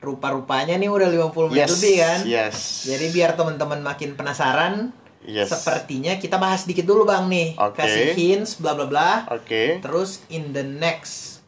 [0.04, 2.20] rupa-rupanya nih udah 50 menit yes, lebih kan.
[2.28, 2.58] Yes.
[2.92, 4.92] Jadi biar teman-teman makin penasaran.
[5.24, 5.48] Yes.
[5.56, 7.56] Sepertinya kita bahas dikit dulu Bang nih.
[7.56, 7.80] Okay.
[7.80, 9.24] Kasih hints bla bla bla.
[9.32, 9.48] Oke.
[9.48, 9.68] Okay.
[9.80, 11.39] Terus in the next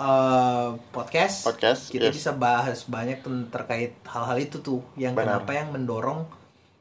[0.00, 2.16] eh, podcast, Podcast, kita yes.
[2.16, 3.20] bisa bahas banyak
[3.52, 5.44] terkait hal-hal itu tuh yang Benar.
[5.44, 6.24] kenapa yang mendorong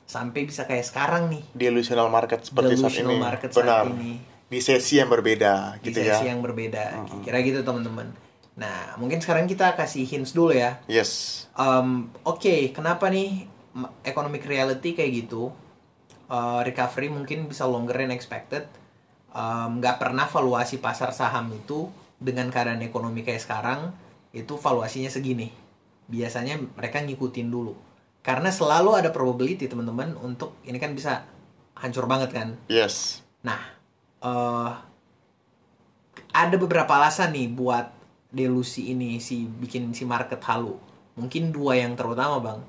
[0.08, 3.20] sampai bisa kayak sekarang nih delusional market seperti saat Delusional ini.
[3.20, 3.86] market saat Benar.
[3.92, 4.14] ini.
[4.48, 6.32] Di sesi yang berbeda di gitu sesi ya.
[6.32, 7.04] yang berbeda.
[7.20, 8.27] Kira gitu teman-teman.
[8.58, 10.82] Nah, mungkin sekarang kita kasih hints dulu ya.
[10.90, 11.46] Yes.
[11.54, 13.46] Um, Oke, kenapa nih
[14.02, 15.54] economic reality kayak gitu?
[16.28, 18.66] Uh, recovery mungkin bisa longer than expected.
[19.30, 23.94] Um, Nggak pernah valuasi pasar saham itu dengan keadaan ekonomi kayak sekarang
[24.34, 25.54] itu valuasinya segini.
[26.10, 27.78] Biasanya mereka ngikutin dulu.
[28.26, 31.30] Karena selalu ada probability teman-teman untuk ini kan bisa
[31.78, 32.58] hancur banget kan.
[32.68, 33.22] Yes.
[33.46, 33.62] Nah,
[34.26, 34.72] eh
[36.34, 37.97] ada beberapa alasan nih buat
[38.32, 40.76] delusi ini si bikin si market halu.
[41.18, 42.60] Mungkin dua yang terutama bang.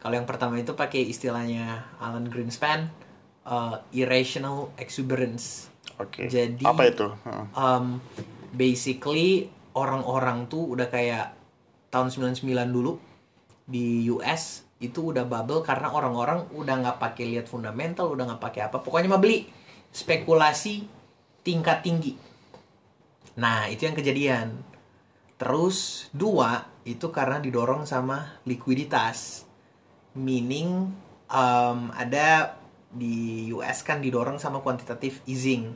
[0.00, 2.88] Kalau yang pertama itu pakai istilahnya Alan Greenspan,
[3.44, 5.68] eh, irrational exuberance.
[6.00, 6.30] Oke.
[6.30, 7.08] Jadi apa itu?
[7.52, 8.00] Um,
[8.56, 11.36] basically orang-orang tuh udah kayak
[11.92, 12.96] tahun 99 dulu
[13.66, 18.60] di US itu udah bubble karena orang-orang udah nggak pakai lihat fundamental, udah nggak pakai
[18.72, 19.44] apa, pokoknya mah beli
[19.92, 20.88] spekulasi
[21.44, 22.16] tingkat tinggi.
[23.36, 24.69] Nah itu yang kejadian.
[25.40, 29.48] Terus dua itu karena didorong sama likuiditas,
[30.12, 30.92] meaning
[31.32, 35.70] um, ada di US kan didorong sama quantitative easing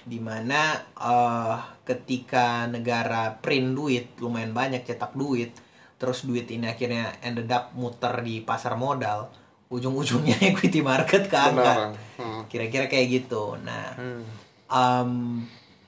[0.00, 5.52] di mana eh ketika negara print duit lumayan banyak cetak duit
[6.00, 9.28] terus duit ini akhirnya ended up muter di pasar modal
[9.68, 11.92] ujung-ujungnya equity market keangkat.
[12.16, 12.48] Hmm.
[12.48, 14.22] kira-kira kayak gitu nah Hmm.
[14.70, 15.10] um,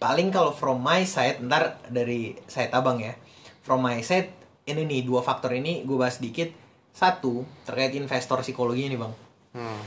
[0.03, 3.15] paling kalau from my side ntar dari saya abang ya
[3.63, 4.35] from my side
[4.67, 6.51] ini nih dua faktor ini gue bahas sedikit
[6.91, 9.15] satu terkait investor psikologi nih bang
[9.53, 9.85] Hmm.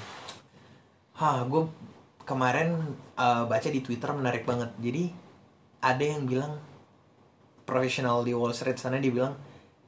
[1.17, 1.65] Hah, gue
[2.21, 4.69] kemarin uh, baca di Twitter menarik banget.
[4.77, 5.09] Jadi
[5.81, 6.61] ada yang bilang
[7.65, 9.33] profesional di Wall Street sana dia bilang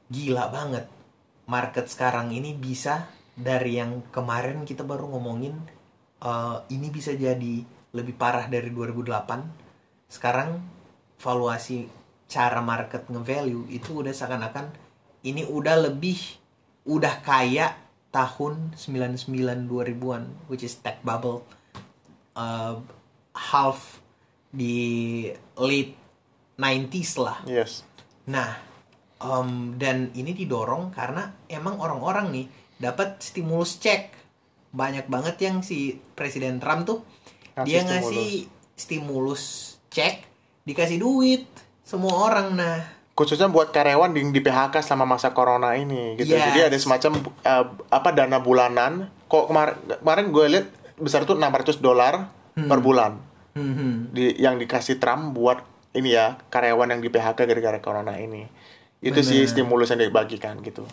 [0.09, 0.89] gila banget
[1.45, 3.05] market sekarang ini bisa
[3.37, 5.53] dari yang kemarin kita baru ngomongin
[6.25, 7.61] uh, ini bisa jadi
[7.93, 9.66] lebih parah dari 2008.
[10.07, 10.63] Sekarang
[11.19, 11.87] valuasi
[12.27, 14.67] cara market nge-value itu udah seakan-akan
[15.23, 16.19] ini udah lebih
[16.87, 17.75] udah kayak
[18.11, 21.43] tahun 99 2000-an which is tech bubble
[22.35, 22.79] uh,
[23.35, 23.99] half
[24.51, 25.27] di
[25.59, 25.93] late
[26.57, 27.37] 90s lah.
[27.45, 27.85] Yes.
[28.25, 28.57] Nah,
[29.21, 32.47] em, dan ini didorong karena emang orang-orang nih
[32.81, 34.17] dapat stimulus cek.
[34.73, 36.99] Banyak banget yang si Presiden Trump tuh
[37.55, 38.33] Ngasih dia ngasih
[38.77, 40.15] stimulus cek,
[40.69, 41.49] dikasih duit
[41.81, 42.53] semua orang.
[42.53, 42.77] Nah,
[43.17, 46.37] Khususnya buat karyawan di, di PHK selama masa corona ini gitu.
[46.37, 46.53] Yes.
[46.53, 49.09] Jadi ada semacam uh, apa dana bulanan.
[49.25, 49.69] Kok kemar
[50.05, 50.67] kemarin gue lihat
[51.01, 53.21] besar tuh 600 dolar per bulan
[53.53, 53.93] hmm, hmm.
[54.17, 55.61] di yang dikasih Trump buat
[55.93, 58.45] ini ya karyawan yang di PHK gara-gara corona ini.
[59.01, 59.49] Itu sih Bener.
[59.49, 60.85] stimulus yang dibagikan gitu.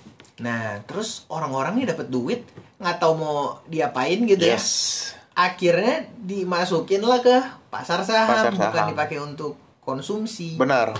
[0.44, 2.44] Nah, terus orang-orang nih dapat duit,
[2.76, 4.60] nggak tahu mau diapain gitu ya.
[5.34, 7.36] Akhirnya dimasukin lah ke
[7.70, 8.90] pasar saham, Pasar bukan saham.
[8.94, 10.54] dipakai untuk konsumsi.
[10.54, 10.94] Benar.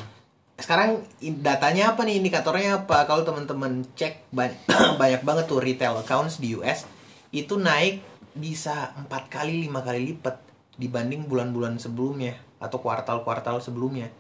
[0.59, 1.03] Sekarang
[1.43, 3.07] datanya apa nih, indikatornya apa?
[3.07, 4.59] Kalau teman-teman cek banyak,
[5.01, 6.87] banyak banget tuh retail accounts di US
[7.35, 8.03] itu naik
[8.35, 10.39] bisa empat kali lima kali lipat
[10.75, 14.11] dibanding bulan-bulan sebelumnya atau kuartal-kuartal sebelumnya.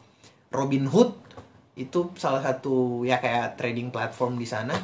[0.55, 1.14] Robinhood
[1.74, 4.79] itu salah satu ya kayak trading platform di sana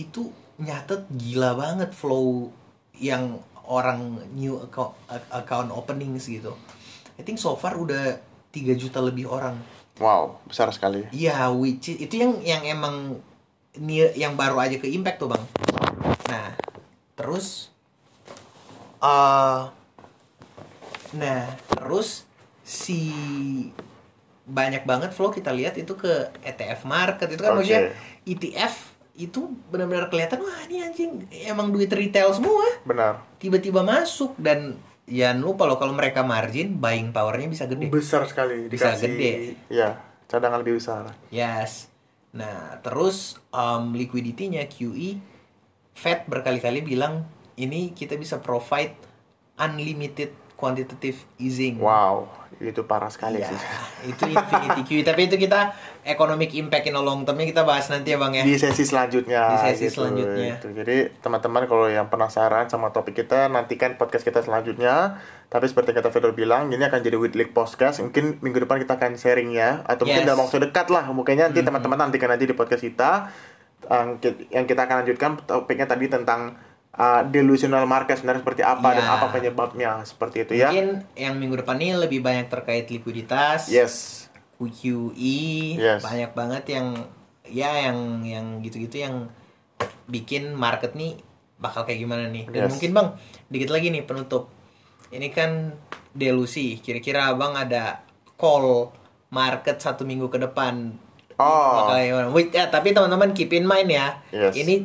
[0.00, 2.48] itu nyatet gila banget flow
[2.96, 4.96] yang orang new account,
[5.30, 6.54] account openings gitu.
[7.16, 8.18] I think so far udah
[8.50, 9.56] 3 juta lebih orang
[10.00, 11.04] Wow, besar sekali.
[11.12, 13.20] Iya, which is- itu yang yang emang
[13.76, 15.44] ni- yang baru aja ke impact tuh bang.
[16.32, 16.56] Nah,
[17.14, 17.68] terus,
[18.98, 19.60] eh,
[21.12, 22.24] nah terus
[22.64, 23.12] si
[24.42, 27.62] banyak banget flow kita lihat itu ke ETF market itu kan Oke.
[27.62, 27.92] maksudnya
[28.26, 33.20] ETF itu benar-benar kelihatan wah ini anjing emang duit retail semua Benar.
[33.36, 37.90] tiba-tiba masuk dan ya lupa loh kalau mereka margin buying powernya bisa gede.
[37.90, 39.08] Besar sekali Bisa dikasih.
[39.10, 39.32] gede.
[39.68, 41.12] Ya, cadangan lebih besar.
[41.28, 41.90] Yes.
[42.32, 45.20] Nah, terus um, liquidity-nya QE
[45.92, 48.96] Fed berkali-kali bilang ini kita bisa provide
[49.58, 51.76] unlimited quantitative easing.
[51.76, 53.58] Wow, itu parah sekali Iya, sih.
[54.08, 55.02] itu infinity QE.
[55.02, 58.42] Tapi itu kita economic impact in the long term kita bahas nanti ya Bang ya.
[58.42, 59.54] Di sesi selanjutnya.
[59.54, 60.02] Di sesi gitu.
[60.02, 60.58] selanjutnya.
[60.58, 60.68] Itu.
[60.70, 65.22] Jadi teman-teman kalau yang penasaran sama topik kita nantikan podcast kita selanjutnya.
[65.46, 68.00] Tapi seperti kata Fedor bilang, ini akan jadi weekly podcast.
[68.00, 70.30] Mungkin minggu depan kita akan sharing ya, atau mungkin Yes.
[70.30, 71.04] dalam waktu dekat lah.
[71.06, 73.28] Mungkinnya nanti teman-teman nantikan aja di podcast kita.
[73.82, 76.56] Yang ki- yang kita akan lanjutkan topiknya tadi tentang
[76.94, 79.12] uh, delusional market sebenarnya seperti apa dan Ya.
[79.12, 80.70] apa penyebabnya seperti itu ya.
[80.70, 83.68] Mungkin yang minggu depan ini lebih banyak terkait likuiditas.
[83.68, 84.21] Yes.
[84.66, 85.40] QE
[85.74, 86.00] Yes.
[86.00, 86.86] banyak banget yang
[87.44, 89.28] ya yang yang gitu-gitu yang
[90.06, 91.18] bikin market nih
[91.56, 92.70] bakal kayak gimana nih dan Yes.
[92.70, 93.08] mungkin bang
[93.48, 94.50] dikit lagi nih penutup
[95.10, 95.74] ini kan
[96.10, 98.02] delusi kira-kira abang ada
[98.34, 98.90] call
[99.28, 100.98] market satu minggu ke depan
[101.32, 101.48] Oh.
[101.74, 102.26] bakal kayak gimana?
[102.30, 104.52] Wait, ya, tapi teman-teman keep in mind ya Yes.
[104.54, 104.84] ini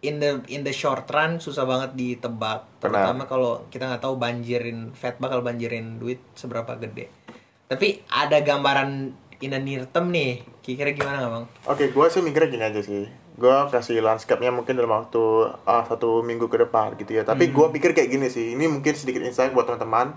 [0.00, 3.02] in the in the short run susah banget ditebak Benar.
[3.04, 7.10] terutama kalau kita nggak tahu banjirin Fed bakal banjirin duit seberapa gede
[7.68, 11.44] tapi ada gambaran in the near term nih kira-kira gimana nggak bang?
[11.68, 13.04] Oke, gue sih mikirnya gini aja sih.
[13.38, 17.22] Gue kasih landscape-nya mungkin dalam waktu ah, satu minggu ke depan gitu ya.
[17.22, 18.52] Tapi gue pikir kayak gini sih.
[18.58, 20.12] Ini mungkin sedikit insight buat teman-teman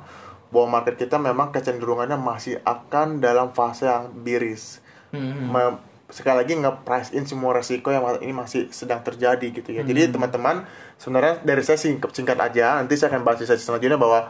[0.51, 4.83] bahwa market kita memang kecenderungannya masih akan dalam fase yang biris.
[5.13, 5.79] Me-
[6.11, 9.87] sekali lagi nge-price in semua resiko yang ini masih sedang terjadi gitu ya.
[9.87, 10.67] Jadi teman-teman
[10.99, 12.75] sebenarnya dari saya singkat, singkat aja.
[12.83, 14.27] Nanti saya akan bahas di sesi selanjutnya bahwa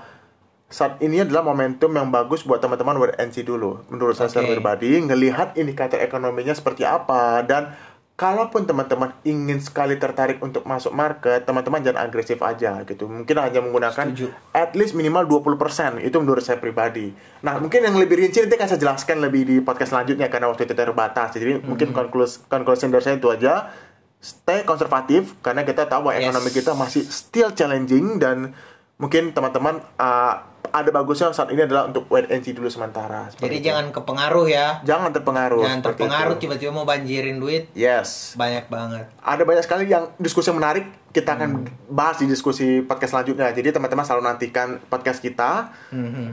[0.71, 3.83] saat ini adalah momentum yang bagus buat teman-teman wait and see dulu.
[3.91, 7.75] Menurut saya secara pribadi, ngelihat indikator ekonominya seperti apa dan
[8.15, 13.09] kalaupun teman-teman ingin sekali tertarik untuk masuk market, teman-teman jangan agresif aja gitu.
[13.09, 14.29] Mungkin hanya menggunakan Setuju.
[14.53, 15.99] at least minimal 20%.
[15.99, 17.11] Itu menurut saya pribadi.
[17.41, 20.63] Nah, mungkin yang lebih rinci nanti akan saya jelaskan lebih di podcast selanjutnya karena waktu
[20.63, 21.33] kita terbatas.
[21.33, 23.73] Jadi mungkin konklus conclusion dari saya itu aja.
[24.21, 26.29] Stay konservatif karena kita tahu bahwa Yes.
[26.29, 28.53] ekonomi kita masih still challenging dan
[29.01, 30.35] mungkin teman-teman uh,
[30.71, 33.27] ada bagusnya saat ini adalah untuk wait and see dulu sementara.
[33.33, 33.67] Jadi itu.
[33.67, 34.79] jangan kepengaruh ya.
[34.87, 35.65] jangan terpengaruh.
[35.67, 38.39] Jangan terpengaruh tiba-tiba mau banjirin duit Yes.
[38.39, 39.11] banyak banget.
[39.19, 43.51] Ada banyak sekali yang diskusi yang menarik kita akan bahas di diskusi podcast selanjutnya.
[43.51, 45.75] Jadi teman-teman selalu nantikan podcast kita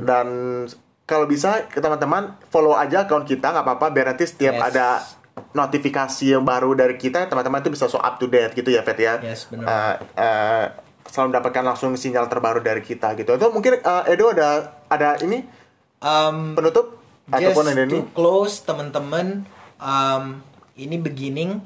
[0.06, 0.26] dan
[1.02, 4.66] kalau bisa teman-teman follow aja account kita nggak apa-apa biar nanti setiap Yes.
[4.70, 4.86] ada
[5.50, 8.98] notifikasi yang baru dari kita teman-teman itu bisa so up to date gitu ya Fet
[9.00, 9.18] ya.
[9.18, 9.66] Yes, benar.
[9.66, 10.66] Eh, eh,
[11.08, 13.34] selalu mendapatkan langsung sinyal terbaru dari kita gitu.
[13.34, 15.58] Atau mungkin eh, Edo ada ada ini
[15.98, 19.42] Um, penutup just ataupun ada to ini close teman-teman
[19.82, 20.38] um,
[20.78, 21.58] ini beginning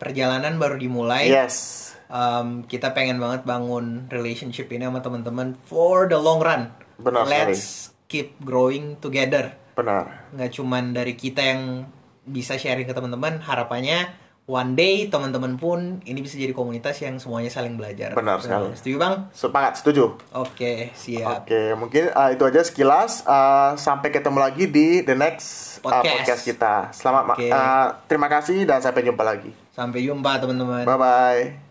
[0.00, 1.28] perjalanan baru dimulai.
[1.28, 6.70] yes Um, kita pengen banget bangun relationship ini sama teman-teman for the long run.
[7.02, 9.58] Benar Let's keep growing together.
[9.74, 11.90] benar Nggak cuman dari kita yang
[12.22, 14.14] bisa sharing ke teman-teman, harapannya
[14.46, 18.14] one day teman-teman pun ini bisa jadi komunitas yang semuanya saling belajar.
[18.14, 18.70] Benar sekali.
[18.78, 19.14] Setuju bang?
[19.34, 21.44] sepakat setuju Oke, siap.
[21.44, 23.26] Oke, mungkin uh, itu aja sekilas.
[23.26, 26.14] Uh, sampai ketemu lagi di the next uh, Podcast.
[26.22, 26.74] podcast kita.
[26.94, 27.50] Selamat, ma- Oke.
[27.50, 29.50] uh, terima kasih dan sampai jumpa lagi.
[29.74, 30.86] Sampai jumpa teman-teman.
[30.86, 31.65] Bye bye.